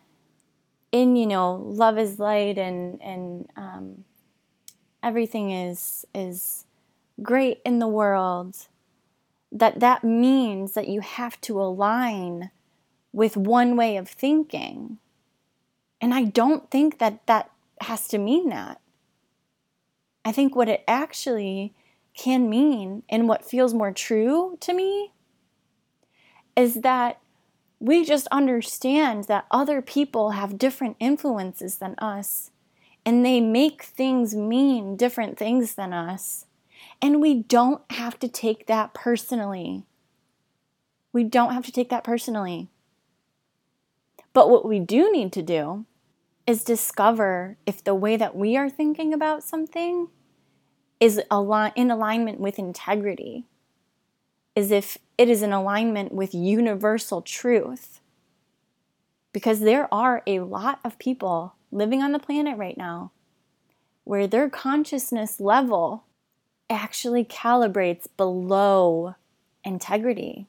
in 0.91 1.17
you 1.17 1.27
know 1.27 1.57
love 1.57 1.99
is 1.99 2.19
light 2.19 2.57
and 2.57 3.03
and 3.03 3.49
um, 3.57 4.05
everything 5.03 5.51
is 5.51 6.07
is 6.15 6.65
great 7.23 7.61
in 7.65 7.81
the 7.81 7.89
world 7.89 8.69
that 9.51 9.81
that 9.81 10.05
means 10.05 10.73
that 10.73 10.89
you 10.89 11.01
have 11.01 11.41
to 11.43 11.61
align 11.61 12.51
with 13.13 13.37
one 13.37 13.77
way 13.77 13.97
of 13.97 14.09
thinking. 14.09 14.99
And 16.01 16.15
i 16.15 16.25
don't 16.25 16.71
think 16.71 16.99
that 16.99 17.27
that 17.27 17.51
has 17.81 18.09
to 18.09 18.19
mean 18.19 18.49
that. 18.51 18.81
I 20.25 20.33
think 20.33 20.55
what 20.55 20.69
it 20.69 20.85
actually 20.87 21.75
can 22.15 22.51
mean 22.51 23.03
and 23.09 23.29
what 23.29 23.45
feels 23.45 23.73
more 23.73 23.93
true 23.93 24.59
to 24.61 24.73
me 24.75 25.13
is 26.57 26.83
that 26.83 27.21
we 27.81 28.05
just 28.05 28.27
understand 28.29 29.25
that 29.25 29.47
other 29.51 29.81
people 29.81 30.31
have 30.31 30.59
different 30.59 30.97
influences 30.99 31.77
than 31.77 31.95
us 31.99 32.51
and 33.07 33.25
they 33.25 33.41
make 33.41 33.85
things 33.85 34.35
mean 34.35 34.97
different 34.97 35.39
things 35.39 35.75
than 35.75 35.93
us. 35.93 36.47
And 37.01 37.21
we 37.21 37.35
don't 37.35 37.83
have 37.93 38.19
to 38.19 38.29
take 38.29 38.67
that 38.67 38.95
personally. 38.95 39.85
We 41.13 41.25
don't 41.25 41.55
have 41.55 41.65
to 41.67 41.73
take 41.73 41.91
that 41.91 42.05
personally. 42.05 42.69
But 44.33 44.51
what 44.51 44.67
we 44.67 44.79
do 44.79 45.11
need 45.13 45.33
to 45.33 45.43
do 45.43 45.87
is 46.47 46.65
discover 46.65 47.57
if 47.67 47.83
the 47.83 47.95
way 47.95 48.17
that 48.17 48.35
we 48.37 48.57
are 48.57 48.71
thinking 48.71 49.15
about 49.15 49.45
something 49.45 50.09
is 50.99 51.21
in 51.77 51.91
alignment 51.91 52.41
with 52.41 52.59
integrity 52.59 53.45
is 54.57 54.71
if 54.71 54.99
it 55.19 55.29
is 55.29 55.43
in 55.43 55.53
alignment 55.53 56.13
with 56.13 56.33
universal 56.33 57.21
truth. 57.21 58.01
Because 59.33 59.61
there 59.61 59.93
are 59.93 60.23
a 60.27 60.41
lot 60.41 60.79
of 60.85 60.99
people 60.99 61.55
living 61.71 62.03
on 62.03 62.13
the 62.13 62.19
planet 62.19 62.57
right 62.57 62.79
now 62.79 63.11
where 64.05 64.27
their 64.27 64.49
consciousness 64.49 65.39
level 65.39 66.05
actually 66.71 67.25
calibrates 67.25 68.07
below 68.17 69.17
integrity. 69.65 70.47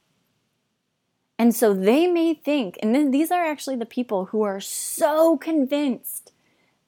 And 1.38 1.53
so 1.55 1.73
they 1.73 2.08
may 2.08 2.34
think, 2.34 2.77
and 2.82 3.13
these 3.13 3.32
are 3.32 3.43
actually 3.43 3.77
the 3.77 3.86
people 3.86 4.25
who 4.25 4.43
are 4.43 4.62
so 4.62 5.38
convinced 5.38 6.32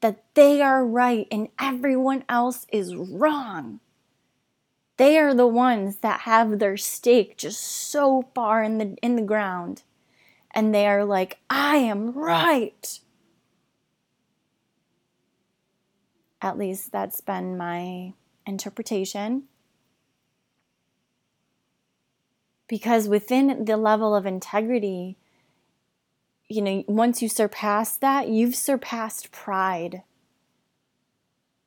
that 0.02 0.24
they 0.34 0.62
are 0.62 0.86
right 0.86 1.28
and 1.32 1.50
everyone 1.60 2.24
else 2.30 2.66
is 2.72 2.96
wrong 2.96 3.80
they 5.02 5.18
are 5.18 5.34
the 5.34 5.48
ones 5.48 5.98
that 5.98 6.22
have 6.22 6.60
their 6.60 6.78
stake 6.78 7.36
just 7.36 7.60
so 7.60 8.30
far 8.36 8.62
in 8.62 8.78
the 8.78 8.96
in 9.02 9.16
the 9.16 9.24
ground 9.24 9.82
and 10.52 10.76
they 10.76 10.86
are 10.86 11.04
like 11.04 11.40
I 11.50 11.78
am 11.78 12.12
right. 12.12 13.00
At 16.40 16.56
least 16.56 16.92
that's 16.92 17.20
been 17.20 17.58
my 17.58 18.14
interpretation. 18.46 19.46
Because 22.68 23.08
within 23.08 23.66
the 23.66 23.78
level 23.78 24.16
of 24.16 24.28
integrity, 24.28 25.18
you 26.48 26.62
know, 26.62 26.84
once 26.88 27.24
you 27.24 27.28
surpass 27.28 27.98
that, 27.98 28.30
you've 28.30 28.56
surpassed 28.56 29.32
pride. 29.32 30.04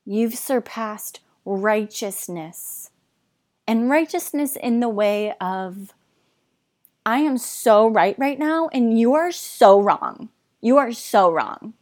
You've 0.05 0.37
surpassed 0.37 1.19
righteousness 1.45 2.91
and 3.67 3.91
righteousness 3.91 4.57
in 4.57 4.81
the 4.81 4.89
way 4.89 5.35
of 5.41 5.93
I 7.07 7.19
am 7.19 7.39
so 7.39 7.87
right 7.87 8.19
right 8.19 8.39
now 8.39 8.69
and 8.73 8.99
you 8.99 9.15
are 9.15 9.33
so 9.33 9.81
wrong. 9.81 10.31
You 10.61 10.79
are 10.79 10.93
so 10.93 11.31
wrong. 11.31 11.75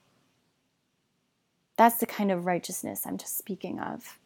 That's 1.77 1.99
the 1.99 2.07
kind 2.07 2.31
of 2.31 2.47
righteousness 2.47 3.07
I'm 3.07 3.19
just 3.19 3.39
speaking 3.39 3.81
of. 3.81 4.19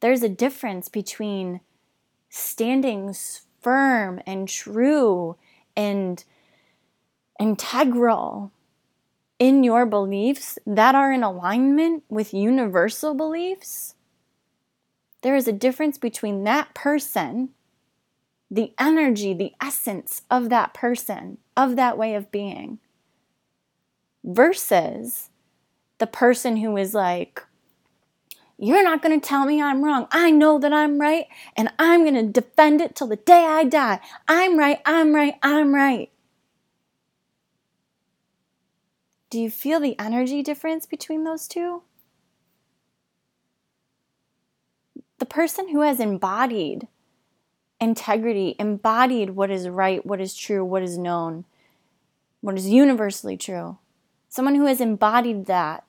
There's 0.00 0.22
a 0.22 0.28
difference 0.28 0.88
between 0.88 1.60
standing 2.30 3.14
firm 3.60 4.20
and 4.26 4.48
true 4.48 5.36
and 5.76 6.24
integral 7.38 8.52
in 9.40 9.64
your 9.64 9.86
beliefs 9.86 10.58
that 10.66 10.94
are 10.94 11.10
in 11.10 11.24
alignment 11.24 12.04
with 12.10 12.34
universal 12.34 13.14
beliefs, 13.14 13.94
there 15.22 15.34
is 15.34 15.48
a 15.48 15.52
difference 15.52 15.96
between 15.96 16.44
that 16.44 16.74
person, 16.74 17.48
the 18.50 18.72
energy, 18.78 19.32
the 19.32 19.52
essence 19.60 20.22
of 20.30 20.50
that 20.50 20.74
person, 20.74 21.38
of 21.56 21.74
that 21.76 21.96
way 21.96 22.14
of 22.14 22.30
being, 22.30 22.78
versus 24.22 25.30
the 25.98 26.06
person 26.06 26.58
who 26.58 26.76
is 26.76 26.92
like, 26.92 27.42
you're 28.58 28.84
not 28.84 29.00
going 29.00 29.18
to 29.18 29.26
tell 29.26 29.46
me 29.46 29.62
I'm 29.62 29.82
wrong. 29.82 30.06
I 30.10 30.30
know 30.30 30.58
that 30.58 30.72
I'm 30.72 31.00
right, 31.00 31.26
and 31.56 31.70
I'm 31.78 32.02
going 32.02 32.14
to 32.14 32.40
defend 32.40 32.82
it 32.82 32.94
till 32.94 33.06
the 33.06 33.16
day 33.16 33.46
I 33.46 33.64
die. 33.64 34.00
I'm 34.28 34.58
right, 34.58 34.80
I'm 34.84 35.14
right, 35.14 35.36
I'm 35.42 35.74
right. 35.74 36.10
Do 39.30 39.40
you 39.40 39.48
feel 39.48 39.78
the 39.78 39.96
energy 39.98 40.42
difference 40.42 40.86
between 40.86 41.22
those 41.22 41.46
two? 41.46 41.82
The 45.18 45.26
person 45.26 45.68
who 45.68 45.82
has 45.82 46.00
embodied 46.00 46.88
integrity, 47.80 48.56
embodied 48.58 49.30
what 49.30 49.50
is 49.50 49.68
right, 49.68 50.04
what 50.04 50.20
is 50.20 50.34
true, 50.34 50.64
what 50.64 50.82
is 50.82 50.98
known, 50.98 51.44
what 52.40 52.56
is 52.56 52.68
universally 52.68 53.36
true, 53.36 53.78
someone 54.28 54.56
who 54.56 54.66
has 54.66 54.80
embodied 54.80 55.46
that 55.46 55.84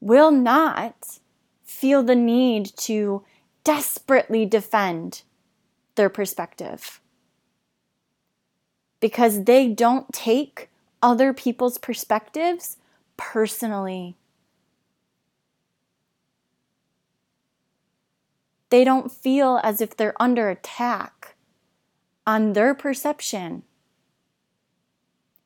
will 0.00 0.32
not 0.32 1.20
feel 1.64 2.02
the 2.02 2.16
need 2.16 2.72
to 2.76 3.24
desperately 3.62 4.44
defend 4.44 5.22
their 5.94 6.08
perspective 6.08 7.00
because 9.00 9.44
they 9.44 9.68
don't 9.68 10.12
take 10.12 10.68
other 11.06 11.32
people's 11.32 11.78
perspectives 11.78 12.78
personally. 13.16 14.16
They 18.70 18.84
don't 18.84 19.10
feel 19.10 19.60
as 19.64 19.80
if 19.80 19.96
they're 19.96 20.20
under 20.22 20.48
attack 20.50 21.34
on 22.26 22.52
their 22.52 22.74
perception. 22.74 23.64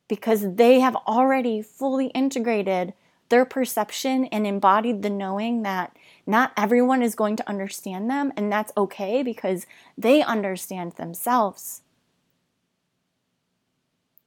because 0.09 0.55
they 0.57 0.81
have 0.81 0.97
already 1.07 1.63
fully 1.63 2.07
integrated 2.09 2.93
their 3.29 3.45
perception 3.45 4.25
and 4.27 4.47
embodied 4.47 5.03
the 5.03 5.11
knowing 5.11 5.63
that 5.63 5.97
not 6.27 6.53
everyone 6.57 7.03
is 7.03 7.15
going 7.15 7.37
to 7.37 7.49
understand 7.49 8.11
them, 8.11 8.33
and 8.37 8.53
that's 8.53 8.73
okay 8.77 9.23
because 9.23 9.67
they 9.97 10.23
understand 10.23 10.93
themselves. 10.93 11.83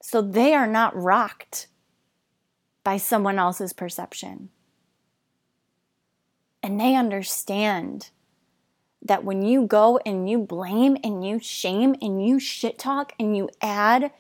So 0.06 0.22
they 0.22 0.54
are 0.54 0.68
not 0.68 1.02
rocked 1.02 1.68
by 2.84 2.98
someone 2.98 3.40
else's 3.40 3.72
perception. 3.72 4.50
And 6.62 6.78
they 6.78 6.94
understand 6.94 8.10
that 9.02 9.24
when 9.24 9.44
you 9.44 9.66
go 9.66 10.02
and 10.06 10.30
you 10.30 10.40
blame 10.40 10.98
and 11.06 11.26
you 11.26 11.40
shame 11.40 11.96
and 12.02 12.28
you 12.28 12.38
shit 12.38 12.78
talk 12.78 13.14
and 13.18 13.36
you 13.38 13.50
add 13.62 14.12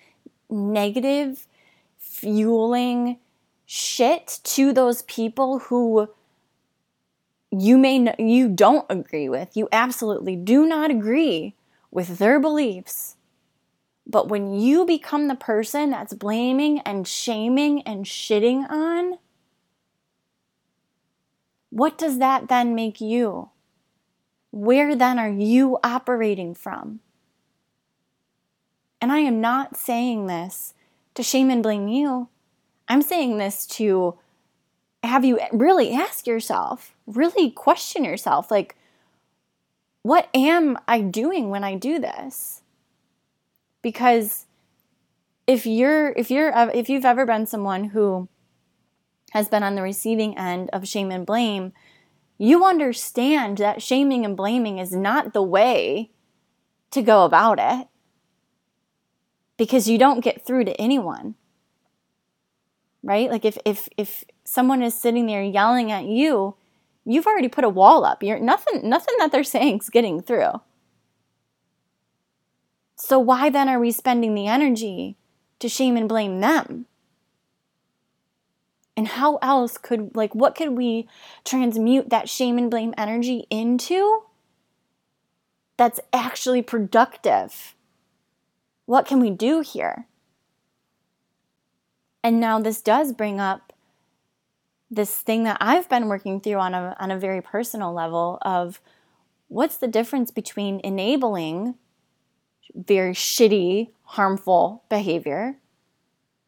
negative, 0.50 1.48
fueling 1.98 3.19
shit 3.65 4.39
to 4.43 4.72
those 4.72 5.02
people 5.02 5.60
who 5.60 6.08
you 7.52 7.78
may 7.78 8.15
you 8.17 8.48
don't 8.48 8.86
agree 8.89 9.28
with, 9.28 9.58
you 9.58 9.67
absolutely 9.74 10.38
do 10.38 10.65
not 10.65 10.91
agree 10.91 11.56
with 11.91 12.19
their 12.19 12.39
beliefs. 12.39 13.17
But 14.13 14.30
when 14.30 14.54
you 14.54 14.86
become 14.86 15.28
the 15.28 15.34
person 15.34 15.89
that's 15.89 16.13
blaming 16.13 16.82
and 16.82 17.08
shaming 17.08 17.82
and 17.82 18.06
shitting 18.06 18.69
on, 18.69 19.17
what 21.71 21.97
does 21.97 22.19
that 22.19 22.47
then 22.47 22.76
make 22.76 23.02
you? 23.02 23.49
Where 24.52 24.95
then 24.95 25.17
are 25.17 25.32
you 25.32 25.80
operating 25.84 26.54
from? 26.54 26.99
And 29.02 29.12
I 29.12 29.17
am 29.17 29.41
not 29.41 29.78
saying 29.78 30.28
this 30.28 30.76
to 31.15 31.23
shame 31.23 31.49
and 31.49 31.63
blame 31.63 31.88
you. 31.88 32.30
I'm 32.88 33.02
saying 33.02 33.39
this 33.39 33.65
to 33.78 34.19
have 35.02 35.26
you 35.26 35.39
really 35.52 35.91
ask 35.91 36.28
yourself, 36.28 36.93
really 37.08 37.49
question 37.49 38.06
yourself 38.06 38.52
like, 38.52 38.76
what 40.04 40.30
am 40.36 40.78
I 40.88 41.02
doing 41.02 41.49
when 41.49 41.63
I 41.63 41.73
do 41.73 41.97
this? 41.97 42.62
Because 43.84 44.48
if 45.46 45.67
you're 45.67 46.13
if 46.13 46.32
you're 46.32 46.56
uh, 46.56 46.72
if 46.74 46.89
you've 46.89 47.06
ever 47.06 47.26
been 47.26 47.46
someone 47.46 47.86
who 47.86 48.28
has 49.32 49.50
been 49.50 49.62
on 49.62 49.76
the 49.76 49.82
receiving 49.82 50.38
end 50.38 50.69
of 50.74 50.88
shame 50.88 51.12
and 51.12 51.26
blame, 51.26 51.74
you 52.38 52.65
understand 52.65 53.58
that 53.60 53.82
shaming 53.82 54.26
and 54.26 54.38
blaming 54.38 54.80
is 54.80 54.93
not 54.93 55.34
the 55.34 55.43
way 55.43 56.12
to 56.91 57.02
go 57.02 57.26
about 57.26 57.60
it 57.60 57.88
because 59.58 59.89
you 59.89 59.98
don't 59.98 60.24
get 60.24 60.46
through 60.46 60.65
to 60.65 60.82
anyone. 60.82 61.36
Right? 63.04 63.30
Like 63.30 63.43
if 63.43 63.58
if 63.65 63.89
if 63.98 64.24
someone 64.46 64.82
is 64.82 64.93
sitting 64.93 65.26
there 65.26 65.43
yelling 65.43 65.91
at 65.91 66.06
you, 66.06 66.56
you've 67.06 67.28
already 67.28 67.50
put 67.50 67.65
a 67.65 67.69
wall 67.69 68.06
up. 68.06 68.24
You're 68.24 68.39
nothing 68.39 68.88
nothing 68.88 69.15
that 69.17 69.32
they're 69.32 69.43
saying 69.56 69.80
is 69.80 69.89
getting 69.89 70.22
through. 70.22 70.62
So 73.06 73.20
why 73.20 73.50
then 73.50 73.68
are 73.68 73.82
we 73.82 73.92
spending 73.92 74.34
the 74.34 74.48
energy 74.48 75.18
to 75.60 75.68
shame 75.68 75.98
and 75.98 76.08
blame 76.08 76.39
them? 76.39 76.86
And 78.96 79.10
how 79.10 79.39
else 79.42 79.78
could, 79.78 80.16
like, 80.16 80.34
what 80.34 80.56
could 80.56 80.70
we 80.70 81.10
transmute 81.44 82.12
that 82.12 82.30
shame 82.30 82.58
and 82.58 82.72
blame 82.72 82.94
energy 82.98 83.46
into 83.50 84.24
that's 85.76 86.00
actually 86.13 86.62
productive? 86.62 87.76
What 88.86 89.06
can 89.06 89.20
we 89.20 89.32
do 89.32 89.60
here? 89.60 90.08
And 92.24 92.39
now 92.39 92.58
this 92.58 92.82
does 92.82 93.12
bring 93.12 93.38
up 93.38 93.74
this 94.89 95.18
thing 95.18 95.44
that 95.44 95.58
I've 95.60 95.89
been 95.89 96.08
working 96.08 96.39
through 96.39 96.60
on 96.60 96.74
a, 96.74 96.96
on 97.02 97.12
a 97.12 97.20
very 97.20 97.42
personal 97.42 97.92
level 97.92 98.38
of 98.44 98.80
what's 99.50 99.76
the 99.76 99.89
difference 99.89 100.32
between 100.32 100.80
enabling 100.86 101.76
very 102.76 103.14
shitty, 103.14 103.90
harmful 104.04 104.84
behavior? 104.90 105.58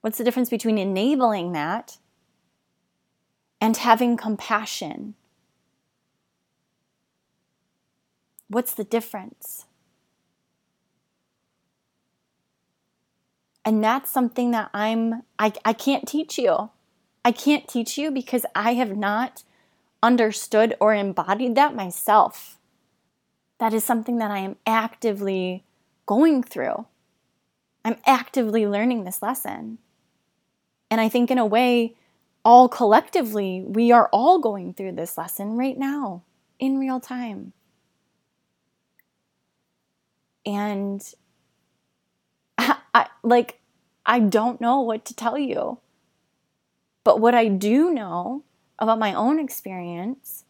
What's 0.02 0.18
the 0.18 0.24
difference 0.24 0.50
between 0.50 0.78
enabling 0.78 1.54
that 1.54 1.98
and 3.66 3.78
having 3.78 4.18
compassion. 4.18 5.16
What's 8.48 8.74
the 8.74 8.84
difference? 8.84 9.66
And 13.66 13.84
that's 13.84 14.12
something 14.12 14.52
that 14.52 14.70
I'm, 14.74 15.24
I, 15.40 15.52
I 15.66 15.74
can't 15.74 16.08
teach 16.08 16.38
you. 16.38 16.70
I 17.24 17.32
can't 17.32 17.68
teach 17.68 17.98
you 17.98 18.12
because 18.12 18.46
I 18.54 18.76
have 18.76 18.96
not 18.96 19.44
understood 20.04 20.76
or 20.80 20.94
embodied 20.94 21.56
that 21.56 21.74
myself. 21.74 22.60
That 23.58 23.74
is 23.74 23.84
something 23.84 24.20
that 24.20 24.30
I 24.30 24.40
am 24.40 24.58
actively 24.68 25.64
going 26.06 26.44
through. 26.44 26.86
I'm 27.84 27.98
actively 28.06 28.66
learning 28.66 29.04
this 29.04 29.22
lesson. 29.22 29.78
And 30.90 31.02
I 31.02 31.10
think, 31.10 31.32
in 31.32 31.38
a 31.38 31.46
way, 31.46 31.96
all 32.44 32.70
collectively, 32.70 33.64
we 33.66 33.92
are 33.92 34.10
all 34.12 34.40
going 34.40 34.74
through 34.74 34.94
this 34.94 35.18
lesson 35.18 35.58
right 35.58 35.78
now 35.78 36.24
in 36.60 36.78
real 36.78 37.00
time. 37.00 37.54
And 40.46 41.04
I, 42.58 42.78
I, 42.94 43.08
like, 43.24 43.60
I 44.06 44.20
don't 44.20 44.62
know 44.62 44.80
what 44.82 45.06
to 45.06 45.16
tell 45.16 45.38
you. 45.38 45.80
But 47.04 47.20
what 47.20 47.36
I 47.36 47.48
do 47.48 47.92
know 47.92 48.44
about 48.78 49.00
my 49.00 49.14
own 49.14 49.40
experience 49.40 50.44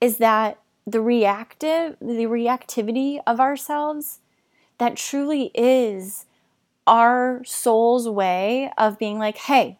is 0.00 0.18
that 0.18 0.60
the 0.86 1.00
reactive, 1.00 1.96
the 2.00 2.26
reactivity 2.26 3.18
of 3.26 3.40
ourselves, 3.40 4.20
that 4.84 4.96
truly 4.96 5.50
is 5.54 6.26
our 6.86 7.42
soul's 7.46 8.06
way 8.06 8.70
of 8.76 8.98
being 8.98 9.18
like, 9.18 9.38
hey, 9.38 9.78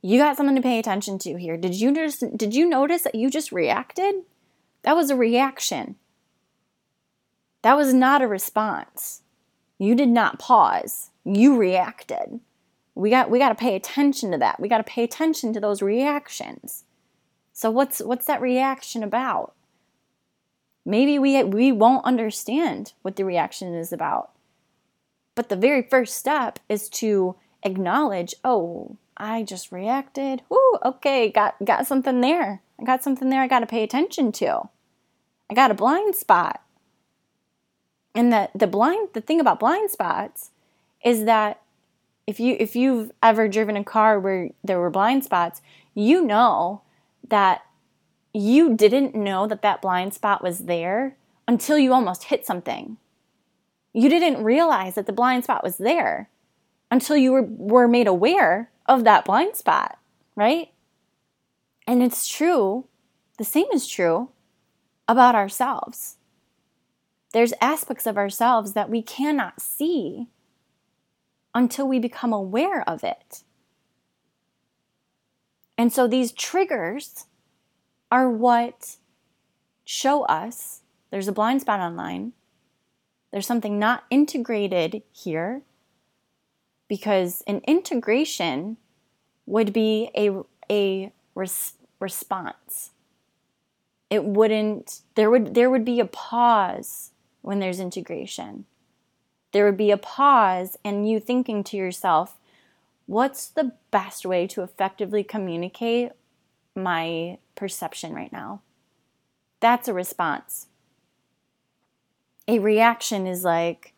you 0.00 0.18
got 0.18 0.38
something 0.38 0.56
to 0.56 0.62
pay 0.62 0.78
attention 0.78 1.18
to 1.18 1.36
here. 1.36 1.58
Did 1.58 1.74
you 1.74 1.94
just 1.94 2.36
did 2.38 2.54
you 2.54 2.66
notice 2.66 3.02
that 3.02 3.14
you 3.14 3.28
just 3.28 3.52
reacted? 3.52 4.14
That 4.82 4.96
was 4.96 5.10
a 5.10 5.16
reaction. 5.16 5.96
That 7.60 7.76
was 7.76 7.92
not 7.92 8.22
a 8.22 8.26
response. 8.26 9.20
You 9.78 9.94
did 9.94 10.08
not 10.08 10.38
pause. 10.38 11.10
You 11.24 11.58
reacted. 11.58 12.40
We 12.94 13.10
got 13.10 13.30
we 13.30 13.38
got 13.38 13.50
to 13.50 13.54
pay 13.54 13.76
attention 13.76 14.30
to 14.32 14.38
that. 14.38 14.58
We 14.58 14.68
got 14.68 14.78
to 14.78 14.84
pay 14.84 15.04
attention 15.04 15.52
to 15.52 15.60
those 15.60 15.82
reactions. 15.82 16.84
So 17.52 17.70
what's 17.70 18.00
what's 18.00 18.24
that 18.24 18.40
reaction 18.40 19.02
about? 19.02 19.52
Maybe 20.84 21.18
we 21.18 21.42
we 21.44 21.72
won't 21.72 22.04
understand 22.04 22.94
what 23.02 23.16
the 23.16 23.24
reaction 23.24 23.74
is 23.74 23.92
about. 23.92 24.30
But 25.34 25.48
the 25.48 25.56
very 25.56 25.82
first 25.82 26.16
step 26.16 26.58
is 26.68 26.88
to 26.90 27.36
acknowledge, 27.62 28.34
oh, 28.44 28.96
I 29.16 29.42
just 29.42 29.70
reacted. 29.70 30.42
Whoo, 30.48 30.78
okay, 30.84 31.30
got 31.30 31.56
got 31.64 31.86
something 31.86 32.20
there. 32.20 32.62
I 32.80 32.84
got 32.84 33.02
something 33.02 33.28
there 33.28 33.42
I 33.42 33.48
got 33.48 33.60
to 33.60 33.66
pay 33.66 33.82
attention 33.82 34.32
to. 34.32 34.68
I 35.50 35.54
got 35.54 35.70
a 35.70 35.74
blind 35.74 36.14
spot. 36.16 36.62
And 38.14 38.32
the 38.32 38.48
the 38.54 38.66
blind 38.66 39.10
the 39.12 39.20
thing 39.20 39.40
about 39.40 39.60
blind 39.60 39.90
spots 39.90 40.50
is 41.04 41.24
that 41.24 41.60
if 42.26 42.40
you 42.40 42.56
if 42.58 42.74
you've 42.74 43.12
ever 43.22 43.48
driven 43.48 43.76
a 43.76 43.84
car 43.84 44.18
where 44.18 44.50
there 44.64 44.78
were 44.80 44.90
blind 44.90 45.24
spots, 45.24 45.60
you 45.94 46.24
know 46.24 46.82
that 47.28 47.62
you 48.32 48.76
didn't 48.76 49.14
know 49.14 49.46
that 49.46 49.62
that 49.62 49.82
blind 49.82 50.14
spot 50.14 50.42
was 50.42 50.60
there 50.60 51.16
until 51.48 51.78
you 51.78 51.92
almost 51.92 52.24
hit 52.24 52.46
something. 52.46 52.96
You 53.92 54.08
didn't 54.08 54.44
realize 54.44 54.94
that 54.94 55.06
the 55.06 55.12
blind 55.12 55.44
spot 55.44 55.64
was 55.64 55.78
there 55.78 56.28
until 56.90 57.16
you 57.16 57.32
were, 57.32 57.42
were 57.42 57.88
made 57.88 58.06
aware 58.06 58.70
of 58.86 59.04
that 59.04 59.24
blind 59.24 59.56
spot, 59.56 59.98
right? 60.36 60.70
And 61.86 62.02
it's 62.02 62.28
true, 62.28 62.86
the 63.38 63.44
same 63.44 63.66
is 63.72 63.86
true 63.86 64.30
about 65.08 65.34
ourselves. 65.34 66.16
There's 67.32 67.52
aspects 67.60 68.06
of 68.06 68.16
ourselves 68.16 68.72
that 68.74 68.90
we 68.90 69.02
cannot 69.02 69.60
see 69.60 70.28
until 71.54 71.88
we 71.88 71.98
become 71.98 72.32
aware 72.32 72.88
of 72.88 73.02
it. 73.02 73.42
And 75.76 75.92
so 75.92 76.06
these 76.06 76.32
triggers 76.32 77.26
are 78.10 78.30
what 78.30 78.96
show 79.84 80.24
us 80.24 80.80
there's 81.10 81.28
a 81.28 81.32
blind 81.32 81.60
spot 81.60 81.80
online. 81.80 82.32
There's 83.32 83.46
something 83.46 83.78
not 83.78 84.04
integrated 84.10 85.02
here 85.12 85.62
because 86.88 87.42
an 87.46 87.60
integration 87.66 88.76
would 89.46 89.72
be 89.72 90.10
a, 90.16 90.42
a 90.70 91.12
res- 91.34 91.74
response. 92.00 92.90
It 94.08 94.24
wouldn't, 94.24 95.00
there 95.14 95.30
would, 95.30 95.54
there 95.54 95.70
would 95.70 95.84
be 95.84 96.00
a 96.00 96.04
pause 96.06 97.10
when 97.42 97.60
there's 97.60 97.80
integration. 97.80 98.66
there 99.52 99.64
would 99.64 99.76
be 99.76 99.90
a 99.90 99.96
pause 99.96 100.76
and 100.84 101.08
you 101.08 101.20
thinking 101.20 101.64
to 101.64 101.76
yourself, 101.76 102.38
what's 103.06 103.48
the 103.48 103.72
best 103.90 104.24
way 104.24 104.46
to 104.46 104.62
effectively 104.62 105.24
communicate 105.24 106.12
my 106.76 107.38
perception 107.60 108.14
right 108.14 108.32
now? 108.32 108.62
That's 109.60 109.86
a 109.86 109.92
response. 109.92 110.66
A 112.48 112.58
reaction 112.58 113.26
is 113.26 113.44
like, 113.44 113.92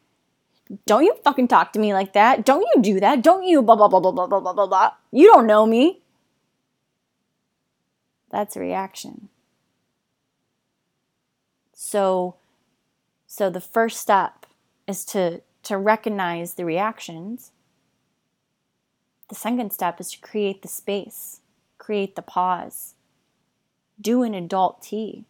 don't 0.84 1.04
you 1.04 1.14
fucking 1.22 1.46
talk 1.46 1.72
to 1.72 1.78
me 1.78 1.94
like 1.94 2.12
that. 2.12 2.44
Don't 2.44 2.66
you 2.74 2.82
do 2.82 2.98
that. 2.98 3.22
Don't 3.22 3.44
you 3.44 3.62
blah, 3.62 3.76
blah, 3.76 3.88
blah, 3.88 4.00
blah, 4.00 4.10
blah, 4.10 4.26
blah, 4.26 4.52
blah, 4.52 4.66
blah. 4.66 4.90
You 5.12 5.32
don't 5.32 5.46
know 5.46 5.64
me. 5.64 6.00
That's 8.30 8.56
a 8.56 8.60
reaction. 8.60 9.28
So, 11.72 12.34
so 13.26 13.48
the 13.48 13.60
first 13.60 14.00
step 14.00 14.46
is 14.88 15.04
to, 15.06 15.40
to 15.64 15.78
recognize 15.78 16.54
the 16.54 16.64
reactions. 16.64 17.52
The 19.28 19.36
second 19.36 19.72
step 19.72 20.00
is 20.00 20.10
to 20.10 20.18
create 20.18 20.62
the 20.62 20.68
space, 20.68 21.40
create 21.78 22.16
the 22.16 22.22
pause, 22.22 22.94
do 24.02 24.22
an 24.22 24.34
adult 24.34 24.82
tea, 24.82 25.24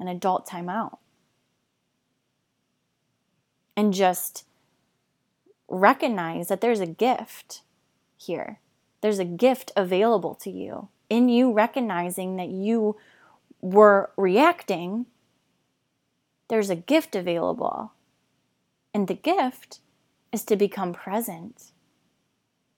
an 0.00 0.08
adult 0.08 0.48
timeout 0.48 0.98
and 3.76 3.92
just 3.92 4.44
recognize 5.68 6.48
that 6.48 6.60
there's 6.60 6.80
a 6.80 6.86
gift 6.86 7.62
here. 8.16 8.60
There's 9.02 9.18
a 9.18 9.24
gift 9.24 9.70
available 9.76 10.34
to 10.36 10.50
you. 10.50 10.88
In 11.10 11.28
you 11.28 11.52
recognizing 11.52 12.36
that 12.36 12.48
you 12.48 12.96
were 13.60 14.10
reacting, 14.16 15.06
there's 16.48 16.70
a 16.70 16.76
gift 16.76 17.14
available. 17.14 17.92
And 18.94 19.06
the 19.06 19.14
gift 19.14 19.80
is 20.32 20.44
to 20.44 20.56
become 20.56 20.94
present 20.94 21.72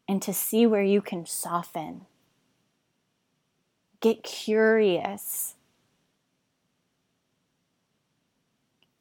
and 0.08 0.20
to 0.22 0.32
see 0.32 0.66
where 0.66 0.82
you 0.82 1.00
can 1.00 1.24
soften. 1.24 2.06
Get 4.00 4.22
curious. 4.22 5.54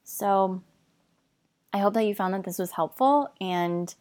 So, 0.03 0.63
I 1.71 1.79
hope 1.79 1.93
that 1.93 2.05
you 2.05 2.15
found 2.15 2.33
that 2.33 2.43
this 2.43 2.57
was 2.57 2.71
helpful. 2.71 3.31
And 3.39 3.93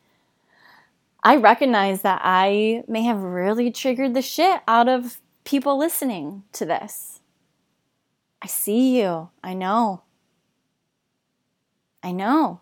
I 1.23 1.37
recognize 1.37 2.03
that 2.03 2.21
I 2.25 2.85
may 2.89 3.03
have 3.03 3.21
really 3.21 3.71
triggered 3.71 4.15
the 4.15 4.23
shit 4.23 4.61
out 4.67 4.89
of 4.89 5.21
people 5.45 5.77
listening 5.77 6.45
to 6.53 6.65
this. 6.65 7.21
I 8.41 8.47
see 8.47 8.99
you. 8.99 9.31
I 9.43 9.55
know. 9.55 10.03
I 12.03 12.13
know. 12.13 12.61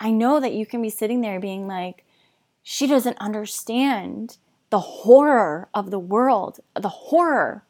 I 0.00 0.10
know 0.10 0.40
that 0.40 0.54
you 0.54 0.66
can 0.66 0.82
be 0.82 0.90
sitting 0.90 1.20
there 1.20 1.38
being 1.38 1.66
like, 1.66 2.04
she 2.62 2.86
doesn't 2.86 3.18
understand 3.18 4.38
the 4.76 4.80
horror 4.80 5.70
of 5.72 5.90
the 5.90 5.98
world, 5.98 6.60
the 6.74 6.90
horror 6.90 7.64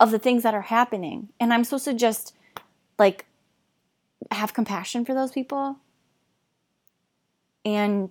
of 0.00 0.10
the 0.10 0.18
things 0.18 0.42
that 0.42 0.54
are 0.54 0.62
happening. 0.62 1.28
And 1.38 1.54
I'm 1.54 1.62
supposed 1.62 1.84
to 1.84 1.94
just 1.94 2.34
like 2.98 3.26
have 4.32 4.54
compassion 4.54 5.04
for 5.04 5.14
those 5.14 5.30
people 5.30 5.76
and 7.64 8.10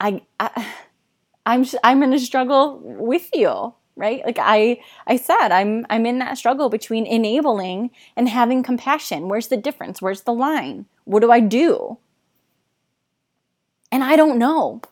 I, 0.00 0.22
I 0.40 0.74
I'm 1.46 1.64
I'm 1.84 2.02
in 2.02 2.12
a 2.12 2.18
struggle 2.18 2.80
with 2.82 3.30
you, 3.32 3.72
right? 3.94 4.26
Like 4.26 4.38
I 4.40 4.80
I 5.06 5.16
said, 5.16 5.50
I'm 5.50 5.86
I'm 5.88 6.06
in 6.06 6.18
that 6.18 6.38
struggle 6.38 6.70
between 6.70 7.06
enabling 7.06 7.92
and 8.16 8.28
having 8.28 8.64
compassion. 8.64 9.28
Where's 9.28 9.46
the 9.46 9.56
difference? 9.56 10.02
Where's 10.02 10.22
the 10.22 10.32
line? 10.32 10.86
What 11.04 11.20
do 11.20 11.30
I 11.30 11.38
do? 11.38 11.98
And 13.92 14.02
I 14.02 14.16
don't 14.16 14.40
know. 14.40 14.82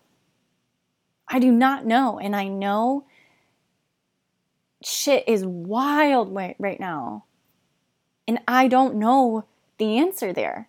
I 1.33 1.39
do 1.39 1.51
not 1.51 1.87
know, 1.87 2.19
and 2.19 2.37
I 2.37 2.49
know 2.49 3.07
shit 4.85 5.25
is 5.27 5.47
wild 5.47 6.35
right, 6.35 6.79
now. 6.79 7.25
And 8.29 8.39
I 8.47 8.69
don't 8.69 8.97
know 8.97 9.47
the 9.79 9.97
answer 9.97 10.35
there. 10.35 10.69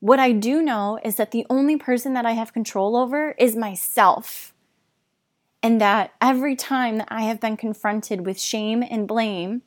What 0.00 0.18
I 0.18 0.32
do 0.32 0.62
know 0.62 0.98
is 1.04 1.16
that 1.16 1.32
the 1.32 1.46
only 1.50 1.76
person 1.76 2.14
that 2.14 2.24
I 2.24 2.32
have 2.32 2.54
control 2.54 2.96
over 2.96 3.32
is 3.32 3.54
myself. 3.54 4.54
And 5.62 5.80
that 5.82 6.14
every 6.20 6.56
time 6.56 6.98
that 6.98 7.08
I 7.10 7.22
have 7.22 7.40
been 7.40 7.58
confronted 7.58 8.24
with 8.24 8.40
shame 8.40 8.82
and 8.82 9.06
blame, 9.06 9.62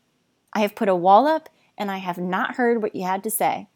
I 0.51 0.62
have 0.62 0.75
put 0.75 0.89
a 0.89 0.95
wall 0.95 1.27
up 1.27 1.47
and 1.77 1.91
I 1.91 1.97
have 1.97 2.17
not 2.17 2.55
heard 2.55 2.82
what 2.82 2.95
you 2.95 3.05
had 3.05 3.23
to 3.23 3.29
say. 3.29 3.67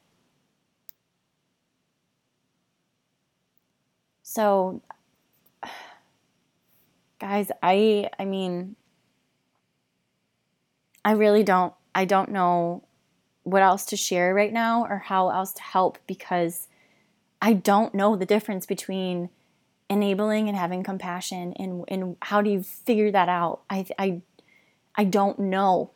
So 4.23 4.81
guys, 7.23 7.49
I 7.61 8.09
I 8.19 8.25
mean 8.25 8.75
I 11.05 11.13
really 11.13 11.43
don't 11.43 11.73
I 11.95 12.03
don't 12.03 12.31
know 12.31 12.83
what 13.43 13.61
else 13.61 13.85
to 13.85 13.95
share 13.95 14.33
right 14.33 14.51
now 14.51 14.85
or 14.85 14.97
how 14.97 15.29
else 15.29 15.53
to 15.53 15.61
help 15.61 15.99
because 16.05 16.67
I 17.41 17.53
don't 17.53 17.95
know 17.95 18.17
the 18.17 18.25
difference 18.25 18.65
between 18.65 19.29
enabling 19.89 20.49
and 20.49 20.57
having 20.57 20.83
compassion 20.83 21.53
and, 21.53 21.85
and 21.87 22.17
how 22.21 22.41
do 22.41 22.49
you 22.49 22.63
figure 22.63 23.11
that 23.11 23.29
out? 23.29 23.61
I, 23.69 23.85
I, 23.97 24.21
I 24.95 25.03
don't 25.03 25.37
know. 25.39 25.91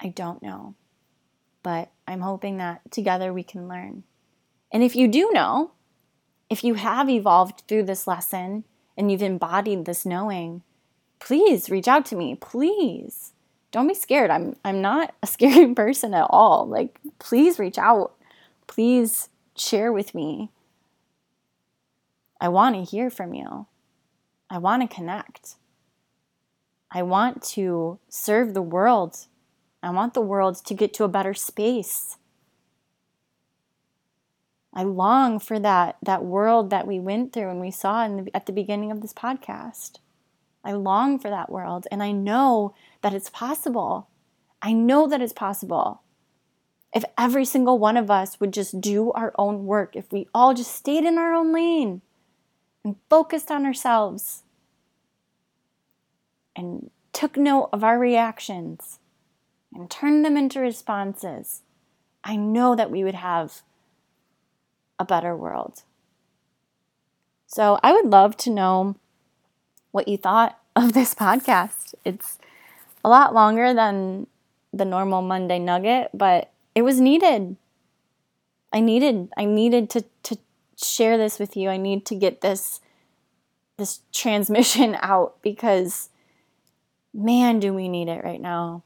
I 0.00 0.08
don't 0.08 0.42
know. 0.42 0.74
But 1.62 1.90
I'm 2.06 2.20
hoping 2.20 2.56
that 2.58 2.90
together 2.90 3.32
we 3.32 3.42
can 3.42 3.68
learn. 3.68 4.04
And 4.72 4.82
if 4.82 4.96
you 4.96 5.08
do 5.08 5.30
know, 5.32 5.72
if 6.50 6.64
you 6.64 6.74
have 6.74 7.08
evolved 7.08 7.64
through 7.68 7.84
this 7.84 8.06
lesson 8.06 8.64
and 8.96 9.10
you've 9.10 9.22
embodied 9.22 9.84
this 9.84 10.06
knowing, 10.06 10.62
please 11.18 11.70
reach 11.70 11.88
out 11.88 12.06
to 12.06 12.16
me. 12.16 12.34
Please 12.34 13.32
don't 13.70 13.88
be 13.88 13.94
scared. 13.94 14.30
I'm 14.30 14.56
I'm 14.64 14.80
not 14.80 15.14
a 15.22 15.26
scary 15.34 15.74
person 15.74 16.14
at 16.14 16.26
all. 16.30 16.66
Like 16.66 16.98
please 17.18 17.58
reach 17.58 17.78
out. 17.78 18.14
Please 18.66 19.28
share 19.56 19.92
with 19.92 20.14
me. 20.14 20.50
I 22.40 22.48
want 22.48 22.76
to 22.76 22.82
hear 22.82 23.10
from 23.10 23.34
you. 23.34 23.66
I 24.48 24.58
want 24.58 24.88
to 24.88 24.94
connect. 24.94 25.56
I 26.90 27.02
want 27.02 27.42
to 27.54 27.98
serve 28.08 28.54
the 28.54 28.62
world. 28.62 29.26
I 29.82 29.90
want 29.90 30.14
the 30.14 30.20
world 30.20 30.56
to 30.64 30.74
get 30.74 30.94
to 30.94 31.04
a 31.04 31.08
better 31.08 31.34
space. 31.34 32.16
I 34.78 34.84
long 34.84 35.40
for 35.40 35.58
that 35.58 35.96
that 36.04 36.24
world 36.24 36.70
that 36.70 36.86
we 36.86 37.00
went 37.00 37.32
through 37.32 37.50
and 37.50 37.60
we 37.60 37.72
saw 37.72 38.06
the, 38.06 38.30
at 38.32 38.46
the 38.46 38.52
beginning 38.52 38.92
of 38.92 39.00
this 39.00 39.12
podcast. 39.12 39.98
I 40.62 40.70
long 40.70 41.18
for 41.18 41.28
that 41.28 41.50
world 41.50 41.88
and 41.90 42.00
I 42.00 42.12
know 42.12 42.76
that 43.02 43.12
it's 43.12 43.28
possible. 43.28 44.06
I 44.62 44.72
know 44.72 45.08
that 45.08 45.20
it's 45.20 45.32
possible. 45.32 46.02
If 46.94 47.04
every 47.18 47.44
single 47.44 47.80
one 47.80 47.96
of 47.96 48.08
us 48.08 48.38
would 48.38 48.52
just 48.52 48.80
do 48.80 49.10
our 49.12 49.32
own 49.36 49.66
work, 49.66 49.96
if 49.96 50.12
we 50.12 50.28
all 50.32 50.54
just 50.54 50.72
stayed 50.72 51.04
in 51.04 51.18
our 51.18 51.34
own 51.34 51.52
lane 51.52 52.00
and 52.84 52.94
focused 53.10 53.50
on 53.50 53.66
ourselves 53.66 54.44
and 56.54 56.92
took 57.12 57.36
note 57.36 57.70
of 57.72 57.82
our 57.82 57.98
reactions 57.98 59.00
and 59.74 59.90
turned 59.90 60.24
them 60.24 60.36
into 60.36 60.60
responses, 60.60 61.62
I 62.22 62.36
know 62.36 62.76
that 62.76 62.92
we 62.92 63.02
would 63.02 63.16
have 63.16 63.62
a 64.98 65.04
better 65.04 65.36
world. 65.36 65.82
So 67.46 67.78
I 67.82 67.92
would 67.92 68.06
love 68.06 68.36
to 68.38 68.50
know 68.50 68.96
what 69.90 70.08
you 70.08 70.16
thought 70.16 70.58
of 70.76 70.92
this 70.92 71.14
podcast. 71.14 71.94
It's 72.04 72.38
a 73.04 73.08
lot 73.08 73.34
longer 73.34 73.74
than 73.74 74.26
the 74.72 74.84
normal 74.84 75.22
Monday 75.22 75.58
nugget, 75.58 76.10
but 76.12 76.50
it 76.74 76.82
was 76.82 77.00
needed. 77.00 77.56
I 78.72 78.80
needed 78.80 79.30
I 79.36 79.44
needed 79.46 79.88
to 79.90 80.04
to 80.24 80.38
share 80.76 81.16
this 81.16 81.38
with 81.38 81.56
you. 81.56 81.70
I 81.70 81.78
need 81.78 82.04
to 82.06 82.14
get 82.14 82.42
this 82.42 82.80
this 83.78 84.00
transmission 84.12 84.96
out 85.00 85.40
because 85.42 86.10
man, 87.14 87.58
do 87.58 87.72
we 87.72 87.88
need 87.88 88.08
it 88.08 88.22
right 88.22 88.40
now. 88.40 88.82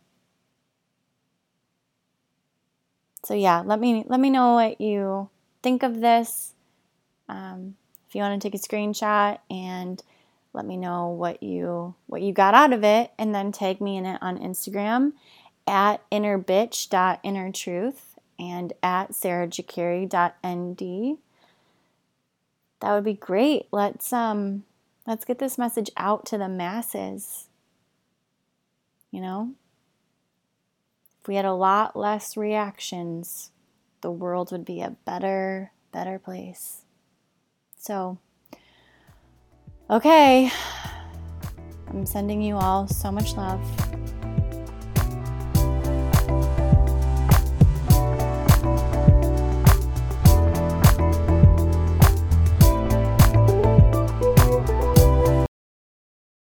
So 3.24 3.34
yeah, 3.34 3.60
let 3.60 3.80
me 3.80 4.04
let 4.06 4.20
me 4.20 4.30
know 4.30 4.54
what 4.54 4.80
you 4.80 5.28
think 5.62 5.82
of 5.82 6.00
this. 6.00 6.54
Um, 7.28 7.76
if 8.08 8.14
you 8.14 8.20
want 8.20 8.40
to 8.40 8.50
take 8.50 8.54
a 8.54 8.62
screenshot 8.62 9.38
and 9.50 10.00
let 10.52 10.64
me 10.66 10.76
know 10.76 11.08
what 11.08 11.42
you 11.42 11.94
what 12.06 12.22
you 12.22 12.32
got 12.32 12.54
out 12.54 12.72
of 12.72 12.84
it 12.84 13.10
and 13.18 13.34
then 13.34 13.50
tag 13.52 13.80
me 13.80 13.96
in 13.96 14.04
it 14.04 14.18
on 14.20 14.38
Instagram 14.38 15.12
at 15.66 16.08
innerbitch.innertruth 16.10 18.00
and 18.38 18.72
at 18.82 19.12
sarahjakari.nd. 19.12 21.18
That 22.80 22.94
would 22.94 23.04
be 23.04 23.14
great. 23.14 23.68
Let's 23.70 24.12
um 24.12 24.64
let's 25.06 25.24
get 25.24 25.38
this 25.38 25.56
message 25.56 25.90
out 25.96 26.26
to 26.26 26.36
the 26.36 26.48
masses. 26.48 27.46
You 29.10 29.20
know? 29.20 29.52
if 31.22 31.28
we 31.28 31.36
had 31.36 31.44
a 31.44 31.52
lot 31.52 31.94
less 31.94 32.36
reactions, 32.36 33.52
the 34.02 34.10
world 34.10 34.52
would 34.52 34.64
be 34.64 34.82
a 34.82 34.96
better, 35.06 35.72
better 35.92 36.18
place. 36.18 36.82
So, 37.78 38.18
okay, 39.88 40.50
I'm 41.88 42.04
sending 42.04 42.42
you 42.42 42.56
all 42.56 42.86
so 42.86 43.10
much 43.10 43.34
love. 43.34 43.60